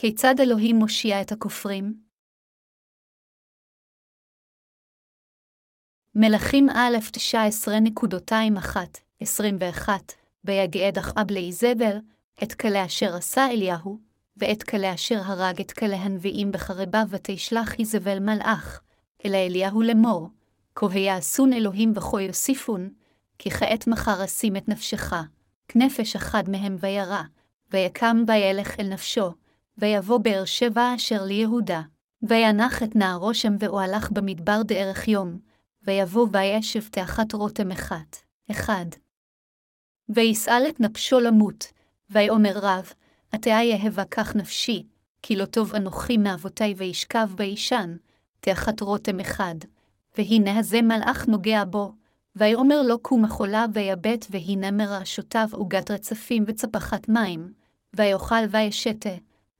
[0.00, 1.94] כיצד אלוהים מושיע את הכופרים?
[6.14, 6.96] מלכים א'
[9.24, 9.88] 19.21
[10.44, 11.96] ויגעד אחאב לאיזבל,
[12.42, 13.98] את כלה אשר עשה אליהו,
[14.36, 18.80] ואת כלה אשר הרג את כלה הנביאים בחרבה ותשלח איזבל מלאך,
[19.24, 20.28] אלא אליהו לאמור,
[20.74, 22.90] כה יעשון אלוהים וכה יוסיפון,
[23.38, 25.12] כי כעת מחר אשים את נפשך,
[25.68, 27.22] כנפש אחד מהם וירא,
[27.70, 29.32] ויקם וילך אל נפשו,
[29.78, 31.82] ויבוא באר שבע אשר ליהודה,
[32.22, 35.38] וינח את נערו שם ואוהלך במדבר דערך יום,
[35.82, 38.16] ויבוא וישב תאחת רותם אחת,
[38.50, 38.86] אחד.
[40.08, 41.72] ויסעל את נפשו למות,
[42.10, 42.92] ויאמר רב,
[43.32, 44.86] עתה יהבה כך נפשי,
[45.22, 47.96] כי לא טוב אנוכי מאבותי וישכב בישן,
[48.40, 49.54] תאחת רותם אחד.
[50.18, 51.92] והנה הזה מלאך נוגע בו,
[52.36, 57.52] ויאמר לו קום החולה ויבט, והנה מרעשותיו עוגת רצפים וצפחת מים,
[57.94, 59.14] ויאכל וישתה,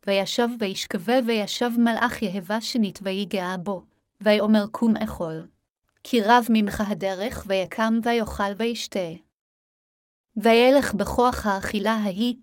[0.09, 3.83] וישב וישכבה וישב מלאך יהבה שנית ויגעה בו,
[4.21, 5.47] ויאמר קום אכול.
[6.05, 9.09] כי רב ממך הדרך, ויקם ויאכל וישתה.
[10.37, 12.35] וילך בכוח האכילה ההיא,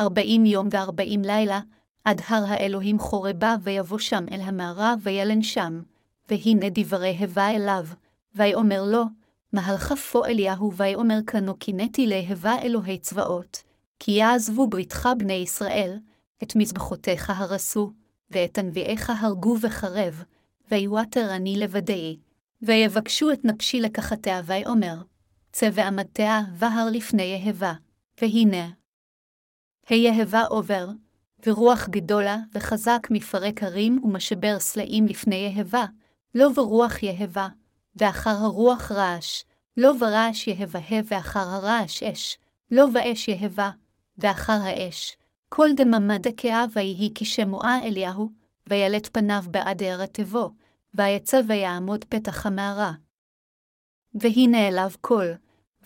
[0.00, 1.60] ארבעים יום וארבעים לילה,
[2.04, 5.82] עד הר האלוהים חורבה, ויבוא שם אל המערה, וילן שם.
[6.30, 7.86] והנה דברי הווה אליו,
[8.34, 9.04] ויאמר לו,
[9.52, 13.62] מהלכפו אליהו, ויאמר כנו קינאתי להבה אלוהי צבאות,
[13.98, 15.98] כי יעזבו בריתך בני ישראל,
[16.42, 17.92] את מזבחותיך הרסו,
[18.30, 20.22] ואת הנביאיך הרגו וחרב,
[20.70, 22.18] ויואטר אני לבדי.
[22.62, 25.02] ויבקשו את נפשי לקחתיה, ויאמר,
[25.52, 27.72] צא ועמדתיה והר לפני יהבה,
[28.20, 28.70] והנה.
[29.88, 30.88] היהבה עובר,
[31.46, 35.84] ורוח גדולה וחזק מפרק הרים ומשבר סלעים לפני יהבה,
[36.34, 37.48] לא ברוח יהבה,
[37.96, 39.44] ואחר הרוח רעש,
[39.76, 42.38] לא ברעש יהבה ואחר הרעש אש,
[42.70, 43.70] לא באש יהבה,
[44.18, 45.16] ואחר האש,
[45.56, 48.30] כל דממה דקאה ויהי כשמועה אליהו,
[48.68, 50.50] וילט פניו בעד הערתבו,
[50.94, 52.92] ויצא ויעמוד פתח המערה.
[54.14, 55.26] והנה אליו קול,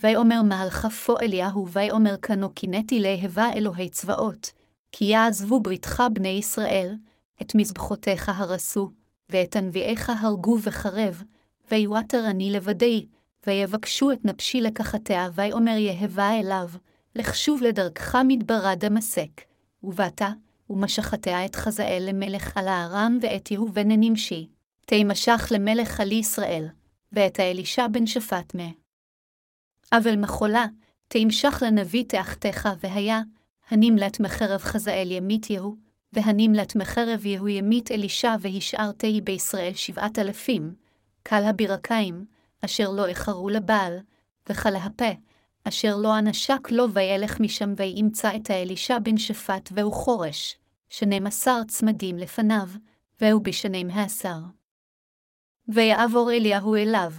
[0.03, 4.53] ויאמר מהלכפו אליהו, ויאמר כנו קינאתי להבה אלוהי צבאות,
[4.93, 6.95] כי יעזבו בריתך בני ישראל,
[7.43, 8.91] את מזבחותיך הרסו,
[9.31, 11.23] ואת הנביאיך הרגו וחרב,
[11.71, 13.07] ויואטר אני לבדי,
[13.47, 16.69] ויבקשו את נפשי לקחתיה, ויאמר יהבה אליו,
[17.17, 19.48] לך שוב לדרכך מדברה דמשק,
[19.83, 20.23] ובאת,
[20.71, 24.49] ומשכתיה את חזאל למלך על הארם, ואת יהוא בן נמשי,
[24.87, 26.67] תימשך למלך על ישראל,
[27.13, 28.69] ואת האלישע בן שפט מה.
[29.93, 30.67] אבל מחולה,
[31.09, 33.21] תמשך לנביא תאחתך, והיה,
[33.71, 35.77] הנמלט מחרב חזאל ימית יהוא,
[36.13, 40.75] והנמלט מחרב יהוא ימית אלישע, והשארתי בישראל שבעת אלפים,
[41.23, 42.25] קל הבירקיים,
[42.65, 43.99] אשר לא איחרו לבעל,
[44.49, 45.11] וקל הפה,
[45.69, 50.57] אשר לא אנשק לו וילך משם וימצא את האלישע בן שפט והוא חורש,
[50.89, 52.69] שנים עשר צמדים לפניו,
[53.21, 54.39] והוא בשנים העשר.
[55.69, 57.13] ויעבור אליהו אליו,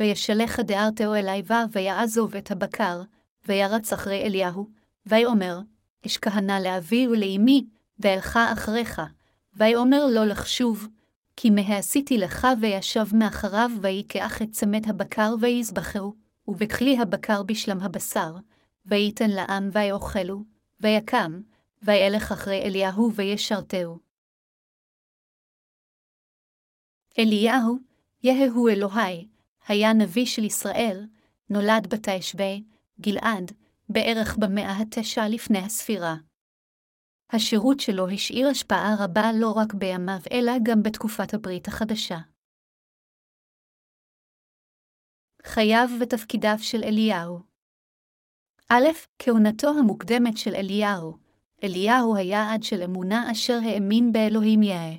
[0.00, 3.02] וישלח דארתהו אלי בה, ויעזוב את הבקר,
[3.48, 4.68] וירץ אחרי אליהו,
[5.06, 5.60] ויאמר,
[6.06, 7.66] אש כהנה לאבי ולאמי,
[7.98, 9.02] ואלך אחריך,
[9.56, 10.88] ויאמר לו לחשוב,
[11.36, 18.34] כי מהעשיתי לך וישב מאחריו, ויקח את צמא הבקר ויזבחהו, ובכלי הבקר בשלם הבשר,
[18.86, 20.44] וייתן לעם ויאכלו,
[20.80, 21.40] ויקם,
[21.82, 23.98] וילך אחרי אליהו וישרתהו.
[27.18, 27.78] אליהו,
[28.22, 29.28] יהוא אלוהי,
[29.68, 31.06] היה נביא של ישראל,
[31.50, 32.64] נולד בתשבי,
[33.00, 33.52] גלעד,
[33.88, 36.16] בערך במאה התשע לפני הספירה.
[37.30, 42.18] השירות שלו השאיר השפעה רבה לא רק בימיו, אלא גם בתקופת הברית החדשה.
[45.46, 47.56] חייו ותפקידיו של אליהו
[48.68, 48.86] א',
[49.18, 51.16] כהונתו המוקדמת של אליהו.
[51.64, 54.94] אליהו היה עד של אמונה אשר האמין באלוהים יאה.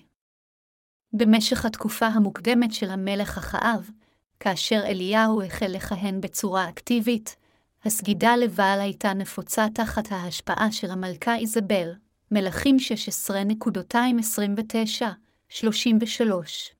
[1.13, 3.89] במשך התקופה המוקדמת של המלך אחאב,
[4.39, 7.35] כאשר אליהו החל לכהן בצורה אקטיבית,
[7.85, 11.91] הסגידה לבעל הייתה נפוצה תחת ההשפעה של המלכה איזבל,
[12.31, 12.77] מלכים
[15.51, 16.76] 16.29-33.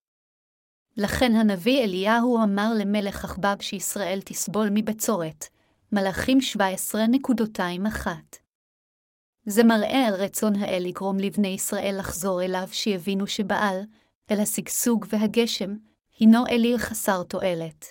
[0.97, 5.45] לכן הנביא אליהו אמר למלך אחבב שישראל תסבול מבצורת,
[5.91, 6.37] מלכים
[8.03, 8.07] 17.21.
[9.45, 13.81] זה מראה על רצון האל לגרום לבני ישראל לחזור אליו שיבינו שבעל,
[14.31, 15.75] אל השגשוג והגשם,
[16.19, 17.85] הינו אליל חסר תועלת.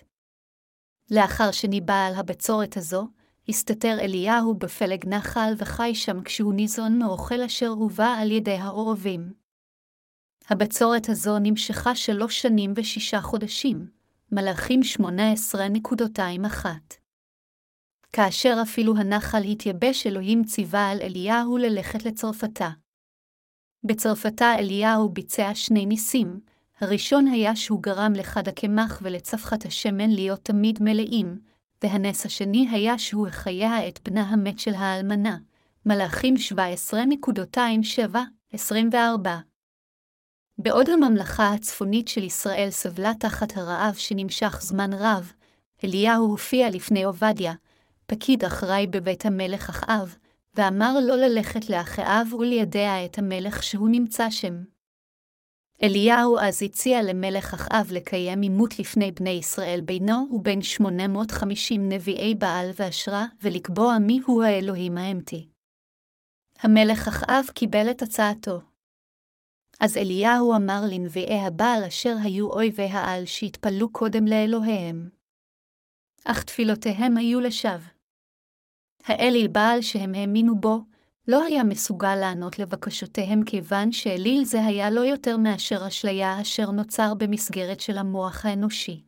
[1.10, 3.08] לאחר שניבא על הבצורת הזו,
[3.48, 9.45] הסתתר אליהו בפלג נחל וחי שם כשהוא ניזון מאוכל אשר הובא על ידי העורבים.
[10.48, 13.86] הבצורת הזו נמשכה שלוש שנים ושישה חודשים,
[14.32, 16.66] מלאכים 18.21.
[18.12, 22.70] כאשר אפילו הנחל התייבש, אלוהים ציווה על אליהו ללכת לצרפתה.
[23.84, 26.40] בצרפתה אליהו ביצע שני ניסים,
[26.80, 31.38] הראשון היה שהוא גרם לחד הקמח ולצפחת השמן להיות תמיד מלאים,
[31.82, 35.36] והנס השני היה שהוא החייה את בנה המת של האלמנה.
[35.86, 36.34] מלאכים
[38.54, 38.96] 17.27-24
[40.58, 45.32] בעוד הממלכה הצפונית של ישראל סבלה תחת הרעב שנמשך זמן רב,
[45.84, 47.54] אליהו הופיע לפני עובדיה,
[48.06, 50.16] פקיד אחראי בבית המלך אחאב,
[50.54, 54.64] ואמר לא ללכת לאחאב ולידע את המלך שהוא נמצא שם.
[55.82, 62.70] אליהו אז הציע למלך אחאב לקיים עימות לפני בני ישראל בינו ובין 850 נביאי בעל
[62.76, 65.48] ואשרה, ולקבוע מיהו האלוהים האמתי.
[66.60, 68.75] המלך אחאב קיבל את הצעתו.
[69.80, 75.08] אז אליהו אמר לנביאי הבעל אשר היו אויבי העל שהתפללו קודם לאלוהיהם.
[76.24, 77.90] אך תפילותיהם היו לשווא.
[79.04, 80.80] האליל בעל שהם האמינו בו,
[81.28, 87.14] לא היה מסוגל לענות לבקשותיהם כיוון שאליל זה היה לא יותר מאשר אשליה אשר נוצר
[87.18, 89.04] במסגרת של המוח האנושי.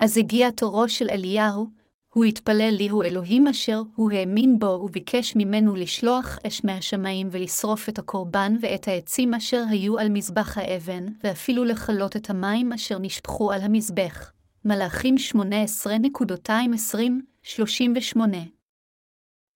[0.00, 1.66] אז הגיע תורו של אליהו,
[2.14, 7.88] הוא התפלל לי הוא אלוהים אשר הוא האמין בו וביקש ממנו לשלוח אש מהשמיים ולשרוף
[7.88, 13.52] את הקורבן ואת העצים אשר היו על מזבח האבן, ואפילו לכלות את המים אשר נשפכו
[13.52, 14.32] על המזבח.
[14.64, 15.14] מלאכים
[18.16, 18.18] 18.220-38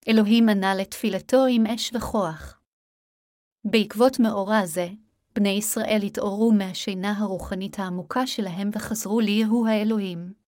[0.08, 2.60] אלוהים ענה לתפילתו עם אש וכוח.
[3.64, 4.88] בעקבות מאורע זה,
[5.34, 10.45] בני ישראל התעוררו מהשינה הרוחנית העמוקה שלהם וחזרו ליהו האלוהים.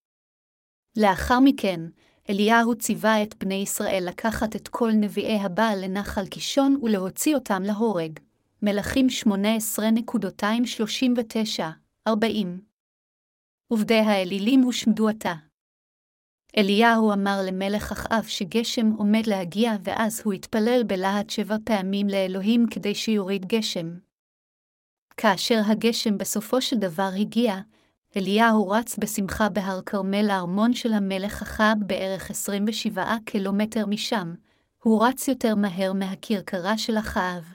[1.01, 1.81] לאחר מכן,
[2.31, 8.19] אליהו ציווה את בני ישראל לקחת את כל נביאי הבעל לנחל קישון ולהוציא אותם להורג.
[8.63, 9.07] מלכים
[12.09, 12.13] 18.239-40
[13.69, 15.35] עובדי האלילים הושמדו עתה.
[16.57, 22.95] אליהו אמר למלך אחאב שגשם עומד להגיע, ואז הוא התפלל בלהט שבע פעמים לאלוהים כדי
[22.95, 23.99] שיוריד גשם.
[25.17, 27.61] כאשר הגשם בסופו של דבר הגיע,
[28.17, 34.35] אליהו רץ בשמחה בהר כרמל לארמון של המלך אחאב בערך 27 קילומטר משם,
[34.83, 37.55] הוא רץ יותר מהר מהכרכרה של אחאב.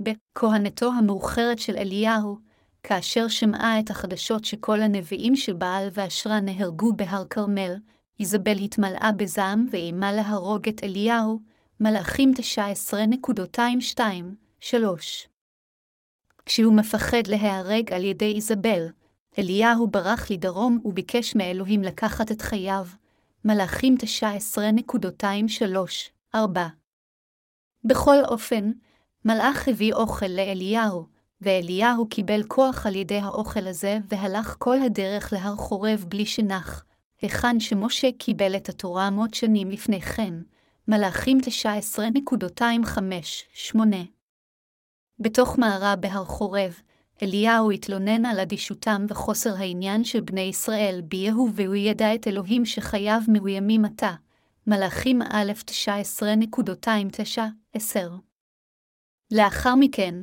[0.00, 2.38] בכהנתו המאוחרת של אליהו,
[2.82, 7.74] כאשר שמעה את החדשות שכל הנביאים של בעל ואשרה נהרגו בהר כרמל,
[8.20, 11.40] איזבל התמלאה בזעם ואיימה להרוג את אליהו,
[11.80, 12.32] מלאכים
[14.62, 14.74] 19.22-3.
[16.46, 18.86] כשהוא מפחד להיהרג על ידי איזבל,
[19.40, 22.86] אליהו ברח לדרום וביקש מאלוהים לקחת את חייו.
[23.44, 23.96] מלאכים
[26.34, 26.38] 19.23-4
[27.84, 28.70] בכל אופן,
[29.24, 31.06] מלאך הביא אוכל לאליהו,
[31.40, 36.84] ואליהו קיבל כוח על ידי האוכל הזה, והלך כל הדרך להר חורב בלי שנח,
[37.22, 40.34] היכן שמשה קיבל את התורה מאות שנים לפני כן,
[40.88, 41.38] מלאכים
[43.74, 43.78] 19.25-8.
[45.18, 46.80] בתוך מערה בהר חורב,
[47.22, 53.20] אליהו התלונן על אדישותם וחוסר העניין של בני ישראל ביהו, והוא ידע את אלוהים שחייו
[53.28, 54.14] מאוימים עתה.
[54.66, 57.98] מלאכים א' 19.29-10
[59.30, 60.14] לאחר מכן,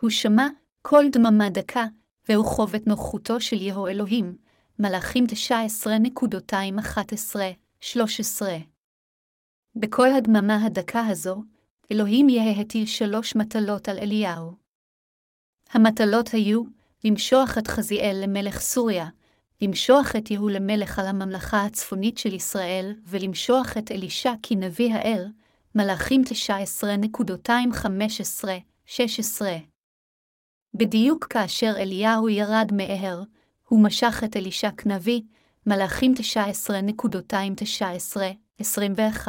[0.00, 0.46] הוא שמע
[0.82, 1.84] קול דממה דקה,
[2.28, 4.36] והוא חוב את נוחותו של יהו אלוהים.
[4.78, 5.38] מלאכים 19.211-13
[9.76, 11.42] בכל הדממה הדקה הזו,
[11.92, 14.65] אלוהים יהא הטיל שלוש מטלות על אליהו.
[15.72, 16.62] המטלות היו
[17.04, 19.08] למשוח את חזיאל למלך סוריה,
[19.60, 25.26] למשוח את יהוא למלך על הממלכה הצפונית של ישראל, ולמשוח את אלישע כנביא האל,
[25.74, 26.22] מלאכים
[28.90, 29.44] 19.215-16.
[30.74, 33.22] בדיוק כאשר אליהו ירד מאהר,
[33.68, 35.20] הוא משך את אלישע כנביא,
[35.66, 36.14] מלאכים
[38.60, 39.28] 19.219-21.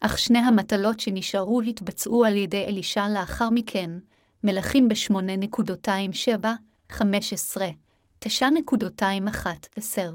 [0.00, 3.90] אך שני המטלות שנשארו התבצעו על ידי אלישע לאחר מכן,
[4.44, 6.44] מלכים ב-8.27,
[6.90, 7.66] 15,
[8.24, 8.28] 9.21,
[9.76, 10.12] 10.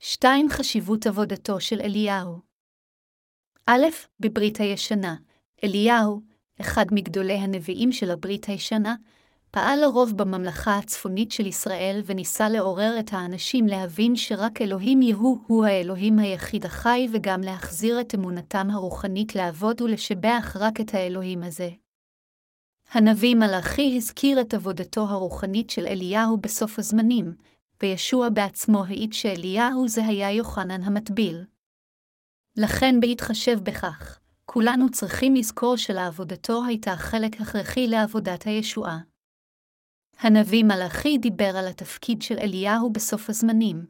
[0.00, 0.48] 2.
[0.50, 2.40] חשיבות עבודתו של אליהו
[3.66, 3.72] א.
[4.20, 5.16] בברית הישנה,
[5.64, 6.20] אליהו,
[6.60, 8.94] אחד מגדולי הנביאים של הברית הישנה,
[9.54, 15.64] פעל לרוב בממלכה הצפונית של ישראל וניסה לעורר את האנשים להבין שרק אלוהים יהוא הוא
[15.64, 21.70] האלוהים היחיד החי וגם להחזיר את אמונתם הרוחנית לעבוד ולשבח רק את האלוהים הזה.
[22.90, 27.34] הנביא מלאכי הזכיר את עבודתו הרוחנית של אליהו בסוף הזמנים,
[27.82, 31.44] וישוע בעצמו העיד שאליהו זה היה יוחנן המטביל.
[32.56, 39.11] לכן בהתחשב בכך, כולנו צריכים לזכור שלעבודתו הייתה חלק הכרחי לעבודת הישועה.
[40.22, 43.86] הנביא מלאכי דיבר על התפקיד של אליהו בסוף הזמנים.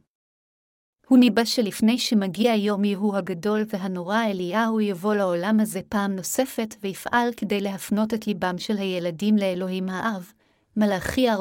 [1.07, 7.29] הוא ניבא שלפני שמגיע יום יהוא הגדול והנורא, אליהו יבוא לעולם הזה פעם נוספת ויפעל
[7.37, 10.33] כדי להפנות את ליבם של הילדים לאלוהים האב,
[10.77, 11.35] מלאכי 4.25-6.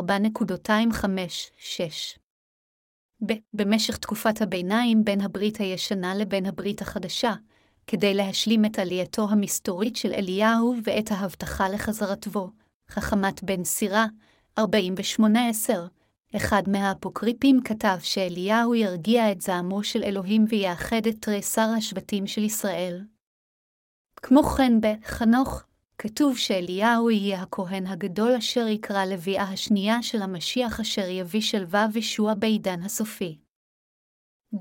[3.25, 3.33] ב.
[3.53, 7.33] במשך תקופת הביניים בין הברית הישנה לבין הברית החדשה,
[7.87, 12.49] כדי להשלים את עלייתו המסתורית של אליהו ואת ההבטחה לחזרתו,
[12.89, 14.05] חכמת בן סירה,
[14.59, 14.63] 48-10,
[16.35, 23.01] אחד מהאפוקריפים כתב שאליהו ירגיע את זעמו של אלוהים ויאחד את תריסר השבטים של ישראל.
[24.15, 25.63] כמו כן בחנוך,
[25.97, 32.33] כתוב שאליהו יהיה הכהן הגדול אשר יקרא לביאה השנייה של המשיח אשר יביא שלווה ושוע
[32.33, 33.37] בעידן הסופי.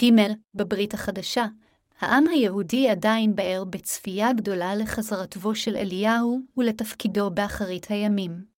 [0.02, 0.04] ג.
[0.54, 1.47] בברית החדשה,
[2.00, 8.50] העם היהודי עדיין באר בצפייה גדולה לחזרתו של אליהו ולתפקידו באחרית הימים.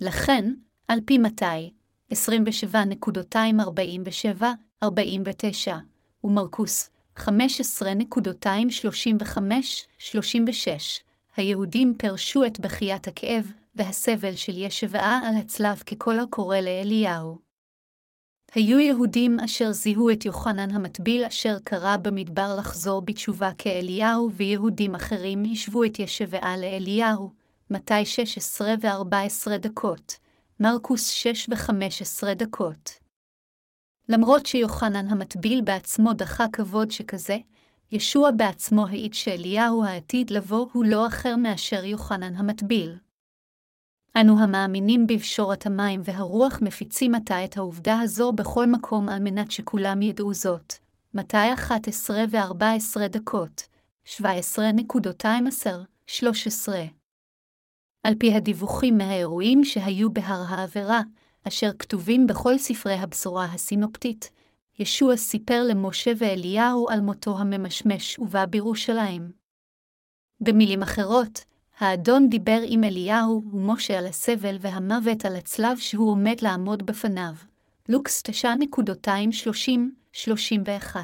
[0.00, 0.54] לכן,
[0.88, 1.72] על פי מתי,
[2.12, 4.86] 27.247-49,
[6.24, 7.22] ומרקוס, 15.235-36,
[11.36, 17.38] היהודים פרשו את בכיית הכאב והסבל של ישבעה על הצלב כקול הקורא לאליהו.
[18.54, 25.42] היו יהודים אשר זיהו את יוחנן המטביל אשר קרא במדבר לחזור בתשובה כאליהו, ויהודים אחרים
[25.52, 27.30] השוו את ישבעה לאליהו,
[27.70, 30.16] מתי 16 ו-14 דקות,
[30.60, 32.90] מרקוס 6 ו-15 דקות.
[34.08, 37.36] למרות שיוחנן המטביל בעצמו דחה כבוד שכזה,
[37.92, 42.96] ישוע בעצמו העיד שאליהו העתיד לבוא הוא לא אחר מאשר יוחנן המטביל.
[44.20, 50.02] אנו המאמינים בפשורת המים והרוח מפיצים עתה את העובדה הזו בכל מקום על מנת שכולם
[50.02, 50.74] ידעו זאת.
[51.14, 53.62] מתי 11 ו-14 דקות,
[54.06, 54.18] 17.12-13
[58.02, 61.00] על פי הדיווחים מהאירועים שהיו בהר העבירה,
[61.48, 64.30] אשר כתובים בכל ספרי הבשורה הסינופטית,
[64.78, 69.30] ישוע סיפר למשה ואליהו על מותו הממשמש ובא בירושלים.
[70.40, 71.44] במילים אחרות,
[71.78, 77.32] האדון דיבר עם אליהו ומשה על הסבל והמוות על הצלב שהוא עומד לעמוד בפניו.
[77.88, 80.96] לוקס 9.230-31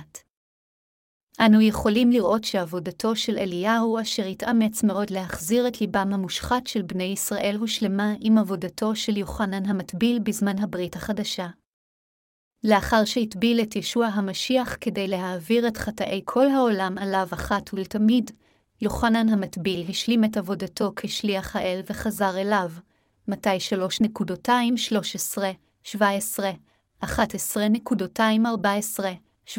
[1.41, 7.05] אנו יכולים לראות שעבודתו של אליהו, אשר התאמץ מאוד להחזיר את ליבם המושחת של בני
[7.05, 11.47] ישראל, הושלמה עם עבודתו של יוחנן המטביל בזמן הברית החדשה.
[12.65, 18.31] לאחר שהטביל את ישוע המשיח כדי להעביר את חטאי כל העולם עליו אחת ולתמיד,
[18.81, 22.71] יוחנן המטביל השלים את עבודתו כשליח האל וחזר אליו,
[23.29, 23.57] מתי
[25.37, 25.39] 3.213,
[25.83, 26.51] 17,
[27.05, 27.07] 11.214,
[29.49, 29.57] 17.212,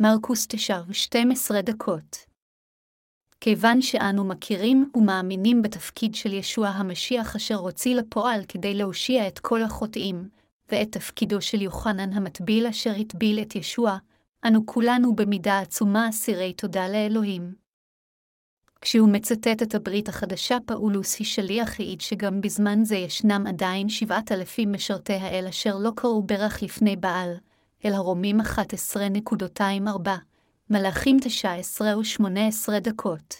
[0.00, 2.16] מרקוס 9 ו-12 דקות.
[3.40, 9.62] כיוון שאנו מכירים ומאמינים בתפקיד של ישוע המשיח אשר הוציא לפועל כדי להושיע את כל
[9.62, 10.28] החוטאים,
[10.68, 13.96] ואת תפקידו של יוחנן המטביל אשר הטביל את ישוע,
[14.46, 17.61] אנו כולנו במידה עצומה אסירי תודה לאלוהים.
[18.82, 24.32] כשהוא מצטט את הברית החדשה, פאולוס היא שליח העיד שגם בזמן זה ישנם עדיין שבעת
[24.32, 27.34] אלפים משרתי האל אשר לא קראו ברך לפני בעל,
[27.84, 30.08] אל הרומים 11.24,
[30.70, 33.34] מלאכים 19 ו-18 דקות.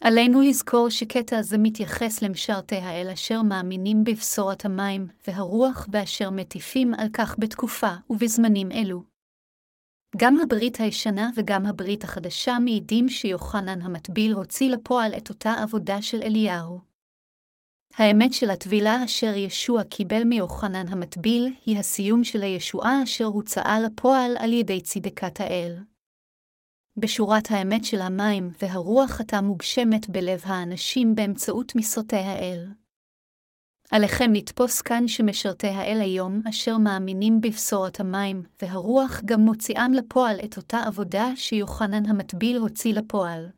[0.00, 7.08] עלינו לזכור שקטע זה מתייחס למשרתי האל אשר מאמינים בבשורת המים והרוח ואשר מטיפים על
[7.12, 9.17] כך בתקופה ובזמנים אלו.
[10.16, 16.22] גם הברית הישנה וגם הברית החדשה מעידים שיוחנן המטביל הוציא לפועל את אותה עבודה של
[16.22, 16.80] אליהו.
[17.94, 24.36] האמת של הטבילה אשר ישוע קיבל מיוחנן המטביל היא הסיום של הישועה אשר הוצאה לפועל
[24.38, 25.76] על ידי צדקת האל.
[26.96, 32.66] בשורת האמת של המים והרוח עתה מוגשמת בלב האנשים באמצעות משרתי האל.
[33.90, 40.56] עליכם לתפוס כאן שמשרתי האל היום, אשר מאמינים בבשורת המים, והרוח גם מוציאם לפועל את
[40.56, 43.48] אותה עבודה שיוחנן המטביל הוציא לפועל.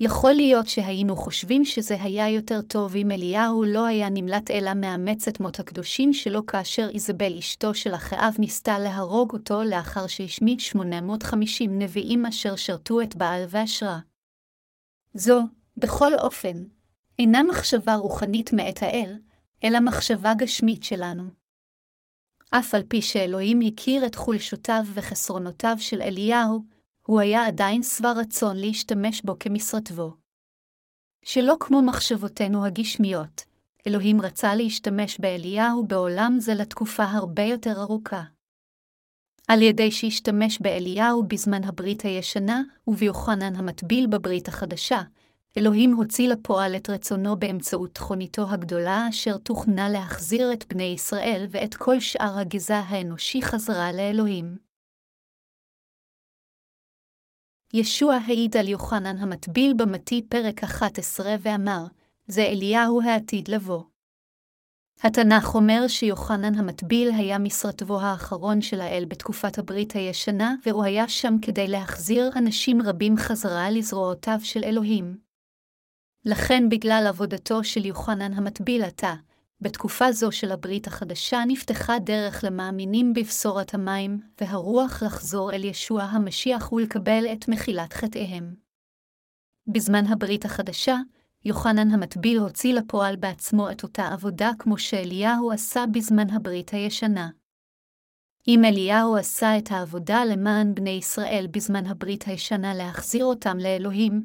[0.00, 5.28] יכול להיות שהיינו חושבים שזה היה יותר טוב אם אליהו לא היה נמלט אלא מאמץ
[5.28, 11.78] את מות הקדושים שלו כאשר איזבל אשתו של אחאב ניסתה להרוג אותו לאחר שהשמיד 850
[11.78, 13.98] נביאים אשר שרתו את בעל ואשרה.
[15.14, 15.40] זו,
[15.76, 16.64] בכל אופן,
[17.20, 19.18] אינה מחשבה רוחנית מאת האל,
[19.64, 21.22] אלא מחשבה גשמית שלנו.
[22.50, 26.64] אף על פי שאלוהים הכיר את חולשותיו וחסרונותיו של אליהו,
[27.06, 30.16] הוא היה עדיין שבע רצון להשתמש בו כמשרתו.
[31.24, 33.44] שלא כמו מחשבותינו הגשמיות,
[33.86, 38.22] אלוהים רצה להשתמש באליהו בעולם זה לתקופה הרבה יותר ארוכה.
[39.48, 45.02] על ידי שהשתמש באליהו בזמן הברית הישנה, וביוחנן המטביל בברית החדשה,
[45.58, 51.74] אלוהים הוציא לפועל את רצונו באמצעות תכוניתו הגדולה, אשר תוכנה להחזיר את בני ישראל ואת
[51.74, 54.56] כל שאר הגזע האנושי חזרה לאלוהים.
[57.74, 61.84] ישוע העיד על יוחנן המטביל במתי פרק 11 ואמר,
[62.26, 63.82] זה אליהו העתיד לבוא.
[65.02, 71.34] התנ"ך אומר שיוחנן המטביל היה משרתו האחרון של האל בתקופת הברית הישנה, והוא היה שם
[71.42, 75.29] כדי להחזיר אנשים רבים חזרה לזרועותיו של אלוהים.
[76.24, 79.14] לכן בגלל עבודתו של יוחנן המטביל עתה,
[79.60, 86.72] בתקופה זו של הברית החדשה נפתחה דרך למאמינים בבשורת המים והרוח לחזור אל ישוע המשיח
[86.72, 88.54] ולקבל את מחילת חטאיהם.
[89.66, 90.96] בזמן הברית החדשה,
[91.44, 97.28] יוחנן המטביל הוציא לפועל בעצמו את אותה עבודה כמו שאליהו עשה בזמן הברית הישנה.
[98.48, 104.24] אם אליהו עשה את העבודה למען בני ישראל בזמן הברית הישנה להחזיר אותם לאלוהים,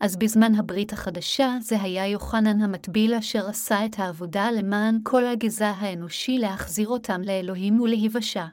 [0.00, 5.72] אז בזמן הברית החדשה זה היה יוחנן המטביל אשר עשה את העבודה למען כל הגזע
[5.76, 8.46] האנושי להחזיר אותם לאלוהים ולהיוושע.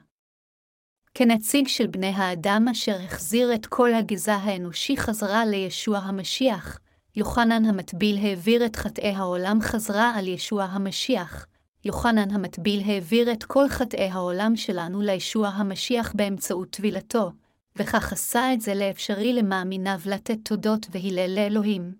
[1.14, 6.78] כנציג של בני האדם אשר החזיר את כל הגזע האנושי חזרה לישוע המשיח,
[7.16, 11.46] יוחנן המטביל העביר את חטאי העולם חזרה על ישוע המשיח.
[11.84, 17.32] יוחנן המטביל העביר את כל חטאי העולם שלנו לישוע המשיח באמצעות טבילתו,
[17.78, 21.94] וכך עשה את זה לאפשרי למאמיניו לתת תודות והלל לאלוהים.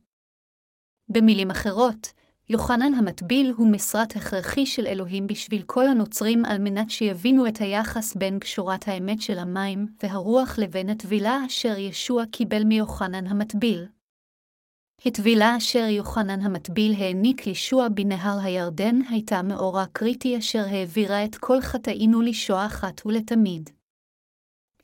[1.08, 2.12] במילים אחרות,
[2.48, 8.16] יוחנן המטביל הוא משרת הכרחי של אלוהים בשביל כל הנוצרים על מנת שיבינו את היחס
[8.16, 13.86] בין קשורת האמת של המים והרוח לבין הטבילה אשר ישוע קיבל מיוחנן המטביל.
[15.06, 21.60] הטבילה אשר יוחנן המטביל העניק לישוע בנהר הירדן הייתה מאורע קריטי אשר העבירה את כל
[21.60, 23.70] חטאינו לישוע אחת ולתמיד.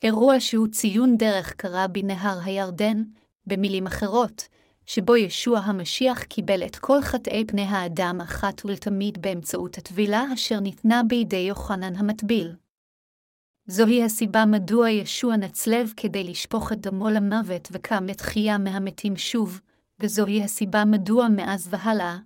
[0.03, 3.03] אירוע שהוא ציון דרך קרה בנהר הירדן,
[3.47, 4.47] במילים אחרות,
[4.85, 11.01] שבו ישוע המשיח קיבל את כל חטאי פני האדם אחת ולתמיד באמצעות הטבילה אשר ניתנה
[11.07, 12.55] בידי יוחנן המטביל.
[13.67, 19.59] זוהי הסיבה מדוע ישוע נצלב כדי לשפוך את דמו למוות וקם לתחייה מהמתים שוב,
[19.99, 22.17] וזוהי הסיבה מדוע מאז והלאה,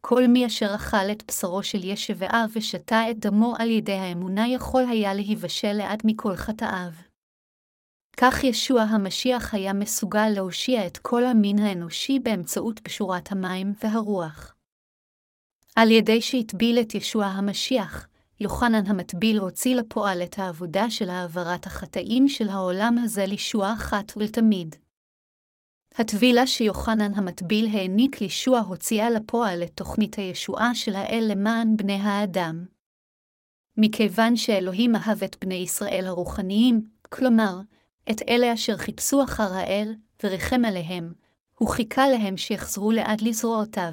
[0.00, 4.82] כל מי אשר אכל את בשרו של ישבעה ושתה את דמו על ידי האמונה יכול
[4.90, 7.09] היה להיוושע לעד מכל חטאיו.
[8.22, 14.54] כך ישוע המשיח היה מסוגל להושיע את כל המין האנושי באמצעות פשורת המים והרוח.
[15.76, 18.08] על ידי שהטביל את ישוע המשיח,
[18.40, 24.76] יוחנן המטביל הוציא לפועל את העבודה של העברת החטאים של העולם הזה לישוע אחת ולתמיד.
[25.94, 32.64] הטבילה שיוחנן המטביל העניק לישוע הוציאה לפועל את תוכנית הישועה של האל למען בני האדם.
[33.76, 37.60] מכיוון שאלוהים אהב את בני ישראל הרוחניים, כלומר,
[38.10, 41.12] את אלה אשר חיפשו אחר האל, וריחם עליהם,
[41.58, 43.92] הוא חיכה להם שיחזרו לעד לזרועותיו.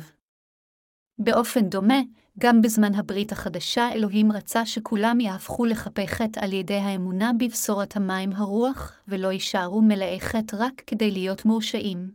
[1.20, 2.00] באופן דומה,
[2.40, 8.34] גם בזמן הברית החדשה אלוהים רצה שכולם יהפכו לחפי חטא על ידי האמונה בבשורת המים
[8.34, 12.12] הרוח, ולא יישארו מלאי חטא רק כדי להיות מורשעים.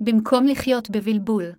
[0.00, 1.52] במקום לחיות בבלבול,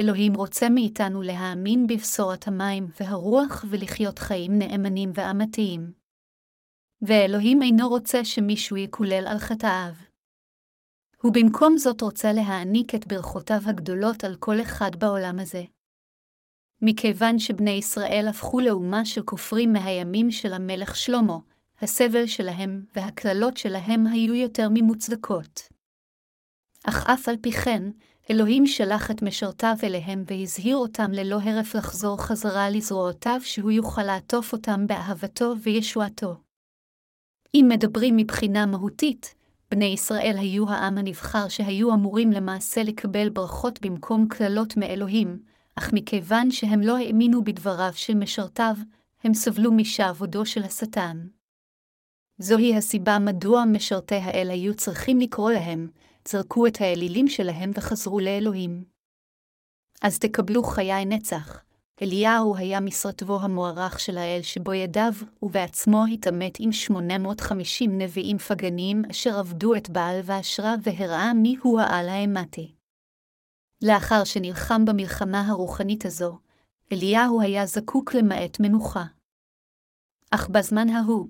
[0.00, 6.01] אלוהים רוצה מאיתנו להאמין בבשורת המים והרוח ולחיות חיים נאמנים ואמתיים.
[7.02, 9.92] ואלוהים אינו רוצה שמישהו יקולל על חטאיו.
[11.22, 15.64] הוא במקום זאת רוצה להעניק את ברכותיו הגדולות על כל אחד בעולם הזה.
[16.82, 21.38] מכיוון שבני ישראל הפכו לאומה של כופרים מהימים של המלך שלמה,
[21.80, 25.68] הסבל שלהם והקללות שלהם היו יותר ממוצדקות.
[26.84, 27.82] אך אף על פי כן,
[28.30, 34.52] אלוהים שלח את משרתיו אליהם והזהיר אותם ללא הרף לחזור חזרה לזרועותיו שהוא יוכל לעטוף
[34.52, 36.41] אותם באהבתו וישועתו.
[37.54, 39.34] אם מדברים מבחינה מהותית,
[39.70, 45.42] בני ישראל היו העם הנבחר שהיו אמורים למעשה לקבל ברכות במקום קללות מאלוהים,
[45.74, 48.74] אך מכיוון שהם לא האמינו בדבריו של משרתיו,
[49.24, 51.26] הם סבלו משעבודו של השטן.
[52.38, 55.88] זוהי הסיבה מדוע משרתי האל היו צריכים לקרוא להם,
[56.28, 58.84] זרקו את האלילים שלהם וחזרו לאלוהים.
[60.02, 61.62] אז תקבלו חיי נצח,
[62.02, 65.12] אליהו היה משרתו המוערך של האל שבו ידיו,
[65.42, 72.08] ובעצמו התעמת עם 850 נביאים פגניים אשר עבדו את בעל ואשרה והראה מי הוא העל
[72.08, 72.74] האמתי.
[73.82, 76.38] לאחר שנלחם במלחמה הרוחנית הזו,
[76.92, 79.04] אליהו היה זקוק למעט מנוחה.
[80.30, 81.28] אך בזמן ההוא,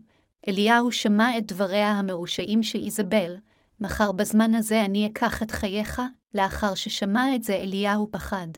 [0.48, 3.36] אליהו שמע את דבריה המרושעים של איזבל,
[3.80, 6.02] מחר בזמן הזה אני אקח את חייך,
[6.34, 8.48] לאחר ששמע את זה אליהו פחד.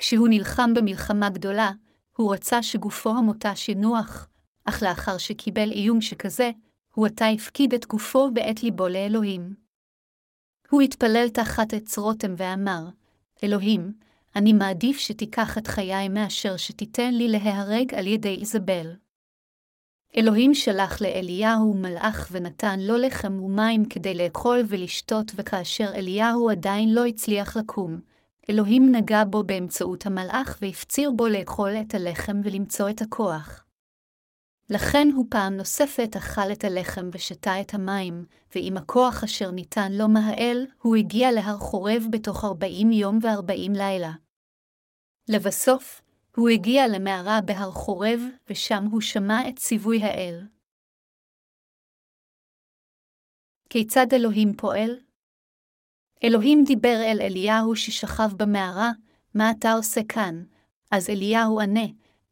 [0.00, 1.70] כשהוא נלחם במלחמה גדולה,
[2.16, 4.28] הוא רצה שגופו המוטש ינוח,
[4.64, 6.50] אך לאחר שקיבל איום שכזה,
[6.94, 9.54] הוא עתה הפקיד את גופו ואת ליבו לאלוהים.
[10.70, 12.88] הוא התפלל תחת עץ רותם ואמר,
[13.44, 13.92] אלוהים,
[14.36, 18.92] אני מעדיף שתיקח את חיי מאשר שתיתן לי להיהרג על ידי איזבל.
[20.16, 27.06] אלוהים שלח לאליהו מלאך ונתן לו לחם ומים כדי לאכול ולשתות, וכאשר אליהו עדיין לא
[27.06, 28.09] הצליח לקום,
[28.50, 33.64] אלוהים נגע בו באמצעות המלאך והפציר בו לאכול את הלחם ולמצוא את הכוח.
[34.70, 38.24] לכן הוא פעם נוספת אכל את הלחם ושתה את המים,
[38.54, 44.12] ועם הכוח אשר ניתן לו מהאל, הוא הגיע להר חורב בתוך ארבעים יום וארבעים לילה.
[45.28, 46.02] לבסוף,
[46.36, 50.46] הוא הגיע למערה בהר חורב, ושם הוא שמע את ציווי האל.
[53.70, 55.09] כיצד אלוהים פועל?
[56.24, 58.90] אלוהים דיבר אל אליהו ששכב במערה,
[59.34, 60.42] מה אתה עושה כאן?
[60.90, 61.86] אז אליהו ענה,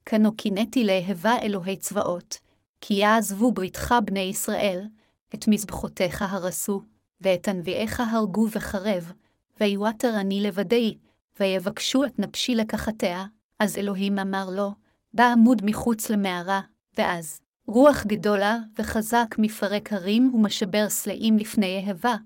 [0.07, 2.39] כנו קינאתי להבה אלוהי צבאות,
[2.81, 4.87] כי יעזבו בריתך בני ישראל,
[5.35, 6.83] את מזבחותיך הרסו,
[7.21, 9.13] ואת הנביאיך הרגו וחרב,
[9.61, 10.99] ויואטר אני לבדי,
[11.41, 13.25] ויבקשו את נפשי לקחתיה,
[13.59, 14.71] אז אלוהים אמר לו,
[15.15, 16.61] בא עמוד מחוץ למערה,
[16.99, 22.17] ואז רוח גדולה וחזק מפרק הרים ומשבר סלעים לפני יהבה,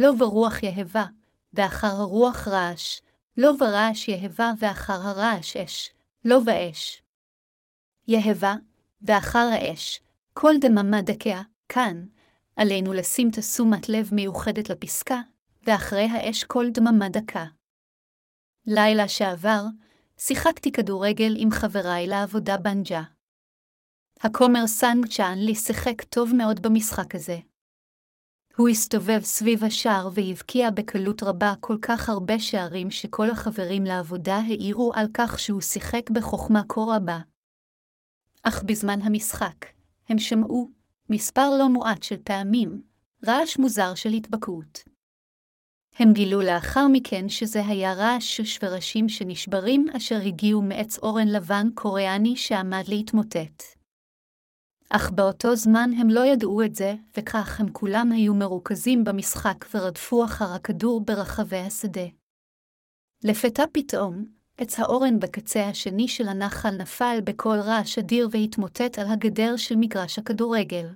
[0.00, 1.04] לא ברוח יהבה,
[1.52, 3.00] ואחר הרוח רעש,
[3.36, 5.90] לא ברעש יהבה ואחר הרעש אש,
[6.24, 7.02] לא באש.
[8.08, 8.54] יהבה,
[9.02, 10.00] ואחר האש,
[10.32, 12.06] כל דממה דקה, כאן,
[12.56, 15.20] עלינו לשים תשומת לב מיוחדת לפסקה,
[15.66, 17.44] ואחרי האש כל דממה דקה.
[18.66, 19.64] לילה שעבר,
[20.18, 23.02] שיחקתי כדורגל עם חבריי לעבודה בנג'ה.
[24.20, 27.38] הכומר סנג צ'אנלי שיחק טוב מאוד במשחק הזה.
[28.60, 34.92] הוא הסתובב סביב השער והבקיע בקלות רבה כל כך הרבה שערים שכל החברים לעבודה העירו
[34.94, 37.18] על כך שהוא שיחק בחוכמה כה רבה.
[38.42, 39.66] אך בזמן המשחק,
[40.08, 40.70] הם שמעו,
[41.10, 42.82] מספר לא מועט של פעמים,
[43.26, 44.78] רעש מוזר של התבקעות.
[45.98, 51.66] הם גילו לאחר מכן שזה היה רעש של שברשים שנשברים אשר הגיעו מעץ אורן לבן
[51.74, 53.79] קוריאני שעמד להתמוטט.
[54.92, 60.24] אך באותו זמן הם לא ידעו את זה, וכך הם כולם היו מרוכזים במשחק ורדפו
[60.24, 62.06] אחר הכדור ברחבי השדה.
[63.24, 64.24] לפתע פתאום,
[64.56, 70.18] עץ האורן בקצה השני של הנחל נפל בקול רעש אדיר והתמוטט על הגדר של מגרש
[70.18, 70.86] הכדורגל.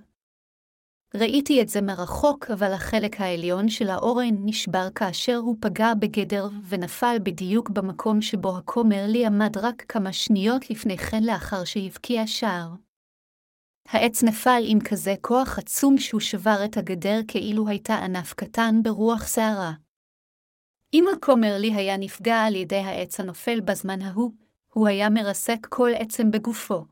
[1.15, 7.17] ראיתי את זה מרחוק, אבל החלק העליון של האורן נשבר כאשר הוא פגע בגדר ונפל
[7.23, 12.84] בדיוק במקום שבו הכומר לי עמד רק כמה שניות לפני כן לאחר שהבקיע שער.
[13.89, 19.27] העץ נפל עם כזה כוח עצום שהוא שבר את הגדר כאילו הייתה ענף קטן ברוח
[19.27, 19.73] שערה.
[20.93, 24.31] אם הכומר לי היה נפגע על ידי העץ הנופל בזמן ההוא,
[24.73, 26.85] הוא היה מרסק כל עצם בגופו.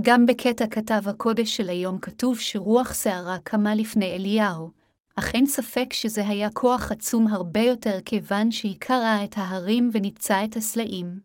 [0.00, 4.70] גם בקטע כתב הקודש של היום כתוב שרוח שערה קמה לפני אליהו,
[5.16, 10.44] אך אין ספק שזה היה כוח עצום הרבה יותר כיוון שהיא קרעה את ההרים וניפצה
[10.44, 11.20] את הסלעים.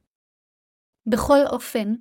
[1.08, 1.94] בכל אופן,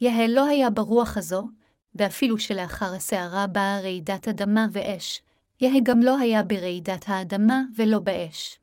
[0.00, 1.48] יהל לא היה ברוח הזו,
[1.94, 5.22] ואפילו שלאחר הסערה באה רעידת אדמה ואש,
[5.60, 8.58] יהא גם לא היה ברעידת האדמה ולא באש.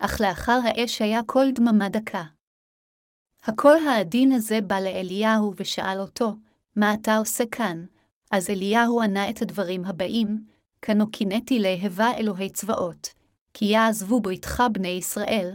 [0.00, 2.24] אך לאחר האש היה קול דממה דקה.
[3.44, 6.32] הקול העדין הזה בא לאליהו ושאל אותו,
[6.76, 7.84] מה אתה עושה כאן?
[8.30, 10.44] אז אליהו ענה את הדברים הבאים,
[10.82, 13.08] כנו קינאתי להבה אלוהי צבאות,
[13.54, 15.52] כי יעזבו בריתך בני ישראל,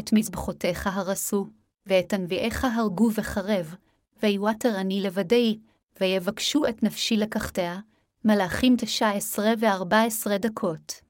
[0.00, 1.46] את מזבחותיך הרסו,
[1.86, 3.74] ואת הנביאיך הרגו וחרב,
[4.22, 5.58] ויואטר אני לבדי,
[6.00, 7.78] ויבקשו את נפשי לקחתיה,
[8.24, 11.00] מלאכים תשע עשרה וארבע עשרה דקות.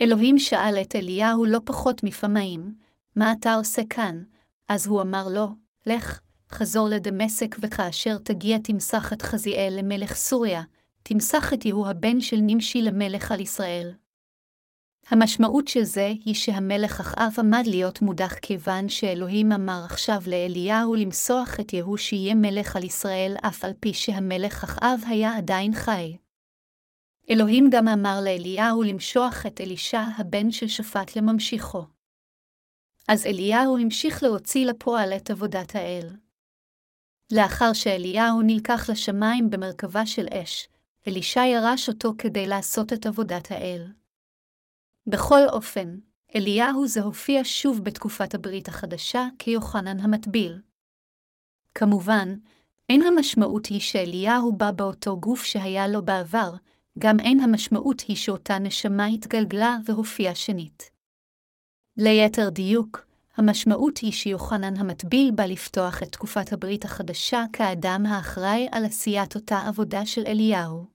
[0.00, 2.74] אלוהים שאל את אליהו לא פחות מפעמיים,
[3.16, 4.22] מה אתה עושה כאן?
[4.68, 5.48] אז הוא אמר לו,
[5.86, 6.20] לך,
[6.50, 10.62] חזור לדמשק, וכאשר תגיע תמסח את חזיאל למלך סוריה,
[11.02, 13.92] תמסח את יהוא הבן של נמשי למלך על ישראל.
[15.08, 21.60] המשמעות של זה היא שהמלך אחאב עמד להיות מודח כיוון שאלוהים אמר עכשיו לאליהו למסוח
[21.60, 26.16] את יהוא שיהיה מלך על ישראל, אף על פי שהמלך אחאב היה עדיין חי.
[27.30, 31.84] אלוהים גם אמר לאליהו למשוח את אלישע הבן של שפט לממשיכו.
[33.08, 36.08] אז אליהו המשיך להוציא לפועל את עבודת האל.
[37.32, 40.68] לאחר שאליהו נלקח לשמיים במרכבה של אש,
[41.08, 43.86] אלישע ירש אותו כדי לעשות את עבודת האל.
[45.06, 45.96] בכל אופן,
[46.36, 50.60] אליהו זה הופיע שוב בתקופת הברית החדשה כיוחנן המטביל.
[51.74, 52.34] כמובן,
[52.88, 56.54] אין המשמעות היא שאליהו בא באותו גוף שהיה לו בעבר,
[56.98, 60.90] גם אין המשמעות היא שאותה נשמה התגלגלה והופיעה שנית.
[61.96, 68.84] ליתר דיוק, המשמעות היא שיוחנן המטביל בא לפתוח את תקופת הברית החדשה כאדם האחראי על
[68.84, 70.93] עשיית אותה עבודה של אליהו.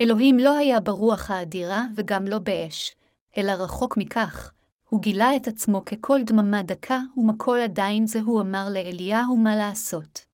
[0.00, 2.96] אלוהים לא היה ברוח האדירה וגם לא באש,
[3.38, 4.52] אלא רחוק מכך,
[4.88, 10.26] הוא גילה את עצמו כקול דממה דקה, ומקול עדיין זה הוא אמר לאליהו מה לעשות.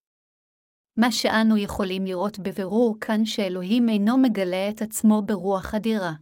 [0.97, 6.13] מה שאנו יכולים לראות בבירור כאן שאלוהים אינו מגלה את עצמו ברוח אדירה.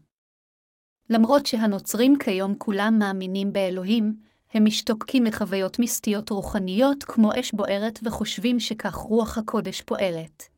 [1.11, 4.17] למרות שהנוצרים כיום כולם מאמינים באלוהים,
[4.55, 10.49] הם משתוקקים לחוויות מיסטיות רוחניות כמו אש בוערת וחושבים שכך רוח הקודש פועלת.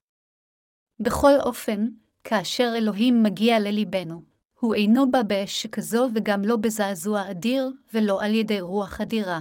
[1.01, 1.87] בכל אופן,
[2.25, 4.23] כאשר אלוהים מגיע לליבנו,
[4.61, 9.41] הוא אינו בא באש שכזו וגם לא בזעזוע אדיר, ולא על ידי רוח אדירה.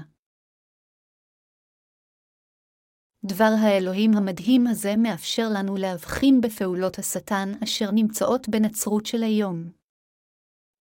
[3.26, 9.70] דבר האלוהים המדהים הזה מאפשר לנו להבחין בפעולות השטן אשר נמצאות בנצרות של היום.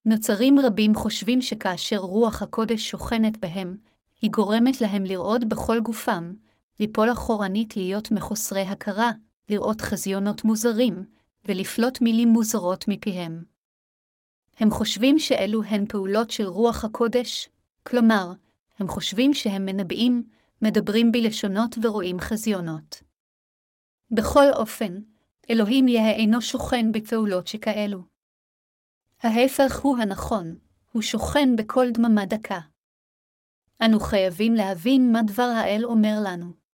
[0.04, 3.76] נוצרים רבים חושבים שכאשר רוח הקודש שוכנת בהם,
[4.20, 6.32] היא גורמת להם לרעוד בכל גופם,
[6.80, 9.10] ליפול אחורנית להיות מחוסרי הכרה,
[9.48, 11.04] לראות חזיונות מוזרים,
[11.48, 13.44] ולפלוט מילים מוזרות מפיהם.
[14.56, 17.48] הם חושבים שאלו הן פעולות של רוח הקודש,
[17.82, 18.32] כלומר,
[18.78, 20.22] הם חושבים שהם מנבאים,
[20.62, 23.02] מדברים בלשונות ורואים חזיונות.
[24.10, 24.94] בכל אופן,
[25.50, 28.02] אלוהים יהא אינו שוכן בפעולות שכאלו.
[29.22, 30.58] ההפך הוא הנכון,
[30.92, 32.58] הוא שוכן בכל דממה דקה.
[33.84, 36.67] אנו חייבים להבין מה דבר האל אומר לנו.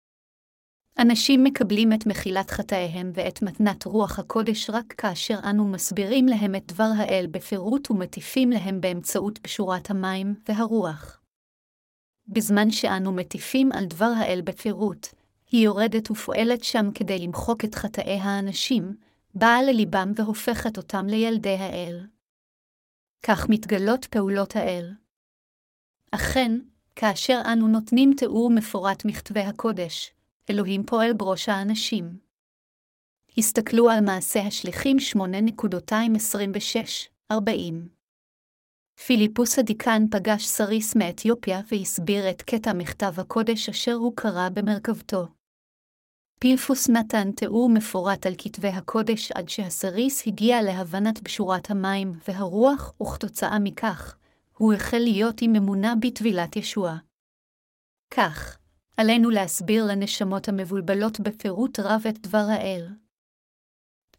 [0.99, 6.65] אנשים מקבלים את מחילת חטאיהם ואת מתנת רוח הקודש רק כאשר אנו מסבירים להם את
[6.65, 11.21] דבר האל בפירוט ומטיפים להם באמצעות פשורת המים והרוח.
[12.27, 15.07] בזמן שאנו מטיפים על דבר האל בפירוט,
[15.51, 18.95] היא יורדת ופועלת שם כדי למחוק את חטאי האנשים,
[19.35, 22.07] באה לליבם והופכת אותם לילדי האל.
[23.23, 24.93] כך מתגלות פעולות האל.
[26.11, 26.51] אכן,
[26.95, 30.13] כאשר אנו נותנים תיאור מפורט מכתבי הקודש,
[30.49, 32.17] אלוהים פועל בראש האנשים.
[33.37, 34.97] הסתכלו על מעשה השליחים
[37.31, 37.33] 8.26-40.
[39.05, 45.27] פיליפוס הדיקן פגש סריס מאתיופיה והסביר את קטע מכתב הקודש אשר הוא קרא במרכבתו.
[46.39, 53.59] פיליפוס נתן תיאור מפורט על כתבי הקודש עד שהסריס הגיע להבנת בשורת המים והרוח, וכתוצאה
[53.59, 54.17] מכך,
[54.57, 56.97] הוא החל להיות עם אמונה בטבילת ישוע.
[58.13, 58.57] כך,
[58.97, 62.87] עלינו להסביר לנשמות המבולבלות בפירוט רב את דבר האל.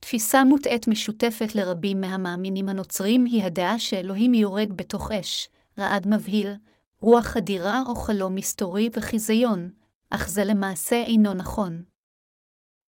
[0.00, 6.54] תפיסה מוטעית משותפת לרבים מהמאמינים הנוצרים היא הדעה שאלוהים יורד בתוך אש, רעד מבהיל,
[7.00, 9.70] רוח אדירה או חלום מסתורי וחיזיון,
[10.10, 11.84] אך זה למעשה אינו נכון.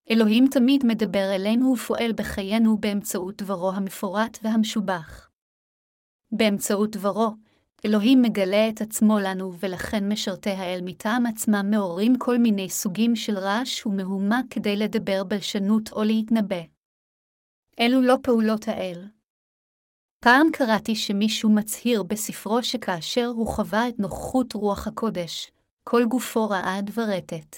[0.09, 5.29] אלוהים תמיד מדבר אלינו ופועל בחיינו באמצעות דברו המפורט והמשובח.
[6.31, 7.31] באמצעות דברו,
[7.85, 13.37] אלוהים מגלה את עצמו לנו, ולכן משרתי האל מטעם עצמם מעוררים כל מיני סוגים של
[13.37, 16.61] רעש ומהומה כדי לדבר בלשנות או להתנבא.
[17.79, 19.07] אלו לא פעולות האל.
[20.19, 25.51] פעם קראתי שמישהו מצהיר בספרו שכאשר הוא חווה את נוכחות רוח הקודש,
[25.83, 27.55] כל גופו רעד ורטט.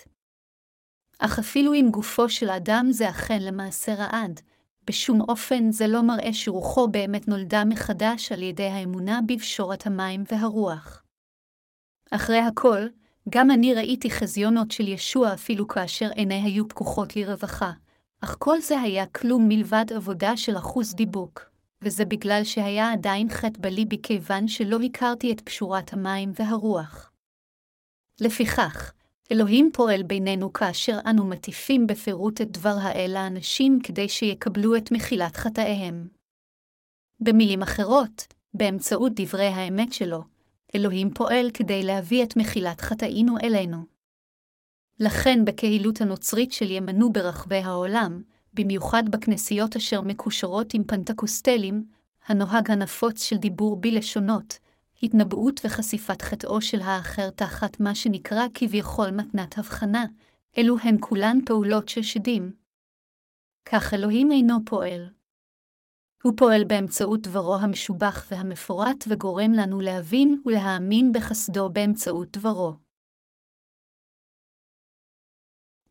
[1.20, 4.42] אך אפילו אם גופו של אדם זה אכן למעשה רעד,
[4.90, 11.04] בשום אופן זה לא מראה שרוחו באמת נולדה מחדש על ידי האמונה בפשורת המים והרוח.
[12.12, 12.88] אחרי הכל,
[13.30, 17.72] גם אני ראיתי חזיונות של ישוע אפילו כאשר עיני היו פקוחות לרווחה,
[18.22, 21.42] אך כל זה היה כלום מלבד עבודה של אחוז דיבוק,
[21.82, 27.12] וזה בגלל שהיה עדיין חטא בליבי כיוון שלא הכרתי את פשורת המים והרוח.
[28.22, 28.94] לפיכך,
[29.32, 35.38] אלוהים פועל בינינו כאשר אנו מטיפים בפירוט את דבר האל לאנשים כדי שיקבלו את מחילת
[35.38, 36.08] חטאיהם.
[37.20, 40.24] במילים אחרות, באמצעות דברי האמת שלו,
[40.76, 43.78] אלוהים פועל כדי להביא את מחילת חטאינו אלינו.
[45.00, 48.22] לכן בקהילות הנוצרית של ימנו ברחבי העולם,
[48.54, 51.86] במיוחד בכנסיות אשר מקושרות עם פנטקוסטלים,
[52.28, 54.60] הנוהג הנפוץ של דיבור בלשונות,
[55.04, 60.06] התנבאות וחשיפת חטאו של האחר תחת מה שנקרא כביכול מתנת הבחנה,
[60.58, 62.56] אלו הן כולן פעולות של שדים.
[63.66, 65.10] כך אלוהים אינו פועל.
[66.24, 72.74] הוא פועל באמצעות דברו המשובח והמפורט וגורם לנו להבין ולהאמין בחסדו באמצעות דברו.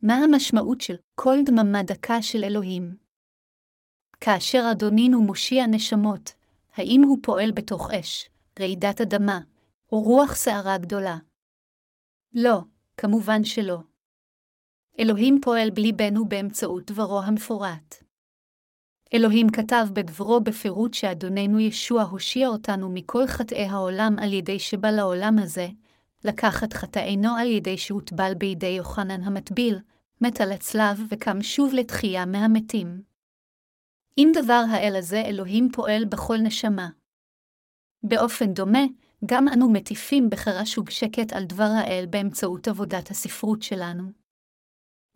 [0.03, 2.97] מה המשמעות של כל דממה דקה של אלוהים?
[4.21, 6.33] כאשר אדונינו מושיע נשמות,
[6.75, 9.41] האם הוא פועל בתוך אש, רעידת אדמה,
[9.93, 11.17] או רוח סערה גדולה.
[12.35, 12.61] לא,
[12.97, 13.79] כמובן שלא.
[14.99, 18.03] אלוהים פועל בליבנו באמצעות דברו המפורט.
[19.15, 25.39] אלוהים כתב בדברו בפירוט שאדוננו ישוע הושיע אותנו מכל חטאי העולם על ידי שבא לעולם
[25.39, 25.69] הזה,
[26.25, 29.79] לקח את חטאינו על ידי שהוטבל בידי יוחנן המטביל,
[30.21, 33.03] מת על הצלב וקם שוב לתחייה מהמתים.
[34.19, 36.89] אם דבר האל הזה אלוהים פועל בכל נשמה.
[38.03, 38.85] באופן דומה,
[39.27, 44.13] גם אנו מטיפים בחרש ובשקט על דבר האל באמצעות עבודת הספרות שלנו.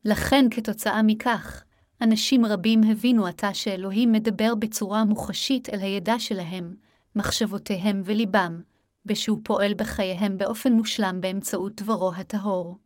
[0.05, 1.65] לכן, כתוצאה מכך,
[2.01, 6.75] אנשים רבים הבינו עתה שאלוהים מדבר בצורה מוחשית אל הידע שלהם,
[7.17, 8.63] מחשבותיהם וליבם,
[9.07, 12.79] ושהוא פועל בחייהם באופן מושלם באמצעות דברו הטהור.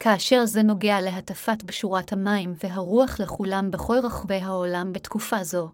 [0.00, 5.70] כאשר זה נוגע להטפת בשורת המים והרוח לכולם בכל רחבי העולם בתקופה זו,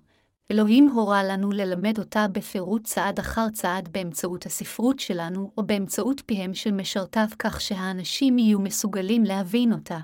[0.50, 6.54] אלוהים הורה לנו ללמד אותה בפירוט צעד אחר צעד באמצעות הספרות שלנו או באמצעות פיהם
[6.54, 9.98] של משרתיו כך שהאנשים יהיו מסוגלים להבין אותה.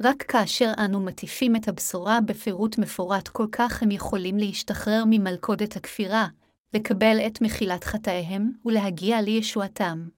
[0.00, 6.26] רק כאשר אנו מטיפים את הבשורה בפירוט מפורט כל כך הם יכולים להשתחרר ממלכודת הכפירה,
[6.74, 10.08] לקבל את מחילת חטאיהם ולהגיע לישועתם.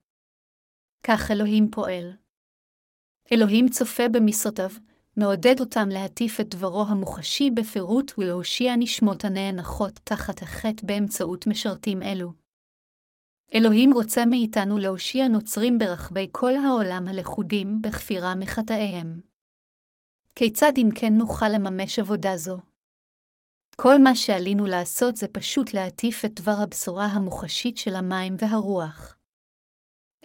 [1.03, 2.13] כך אלוהים פועל.
[3.33, 4.71] אלוהים צופה במשרתיו,
[5.17, 12.33] מעודד אותם להטיף את דברו המוחשי בפירוט ולהושיע נשמות הנאנחות תחת החטא באמצעות משרתים אלו.
[13.55, 19.21] אלוהים רוצה מאיתנו להושיע נוצרים ברחבי כל העולם הלכודים בכפירה מחטאיהם.
[20.35, 22.59] כיצד אם כן נוכל לממש עבודה זו?
[23.77, 29.16] כל מה שעלינו לעשות זה פשוט להטיף את דבר הבשורה המוחשית של המים והרוח.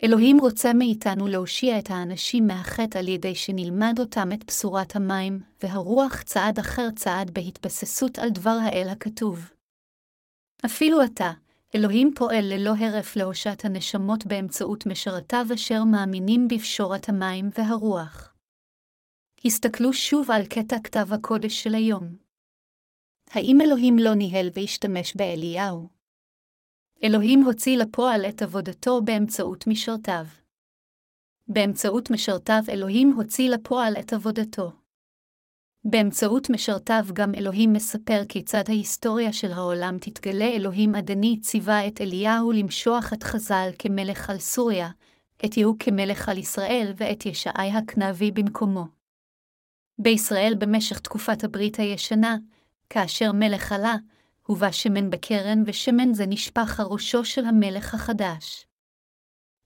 [0.04, 6.22] אלוהים רוצה מאיתנו להושיע את האנשים מהחטא על ידי שנלמד אותם את בשורת המים והרוח
[6.22, 9.52] צעד אחר צעד בהתבססות על דבר האל הכתוב.
[10.66, 11.32] אפילו עתה,
[11.76, 18.34] אלוהים פועל ללא הרף להושעת הנשמות באמצעות משרתיו אשר מאמינים בפשורת המים והרוח.
[19.46, 22.16] הסתכלו שוב על קטע כתב הקודש של היום.
[23.32, 26.01] האם אלוהים לא ניהל והשתמש באליהו?
[27.04, 30.26] אלוהים הוציא לפועל את עבודתו באמצעות משרתיו.
[31.48, 34.72] באמצעות משרתיו אלוהים הוציא לפועל את עבודתו.
[35.84, 42.52] באמצעות משרתיו גם אלוהים מספר כיצד ההיסטוריה של העולם תתגלה אלוהים עדני ציווה את אליהו
[42.52, 44.90] למשוח את חז"ל כמלך על סוריה,
[45.46, 48.86] את יהוא כמלך על ישראל ואת ישעי הכנבי במקומו.
[50.00, 52.38] בישראל במשך תקופת הברית הישנה,
[52.90, 53.96] כאשר מלך עלה,
[54.52, 58.66] הובא שמן בקרן ושמן זה נשפך על ראשו של המלך החדש.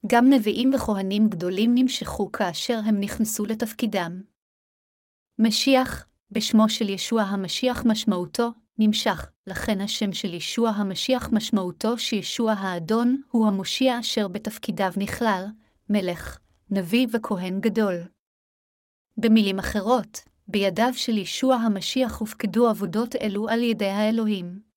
[0.07, 4.21] גם נביאים וכהנים גדולים נמשכו כאשר הם נכנסו לתפקידם.
[5.39, 13.21] משיח, בשמו של ישוע המשיח משמעותו, נמשך, לכן השם של ישוע המשיח משמעותו שישוע האדון
[13.31, 15.45] הוא המושיע אשר בתפקידיו נכלל,
[15.89, 16.37] מלך,
[16.69, 17.95] נביא וכהן גדול.
[19.17, 24.74] במילים אחרות, בידיו של ישוע המשיח הופקדו עבודות אלו על ידי האלוהים.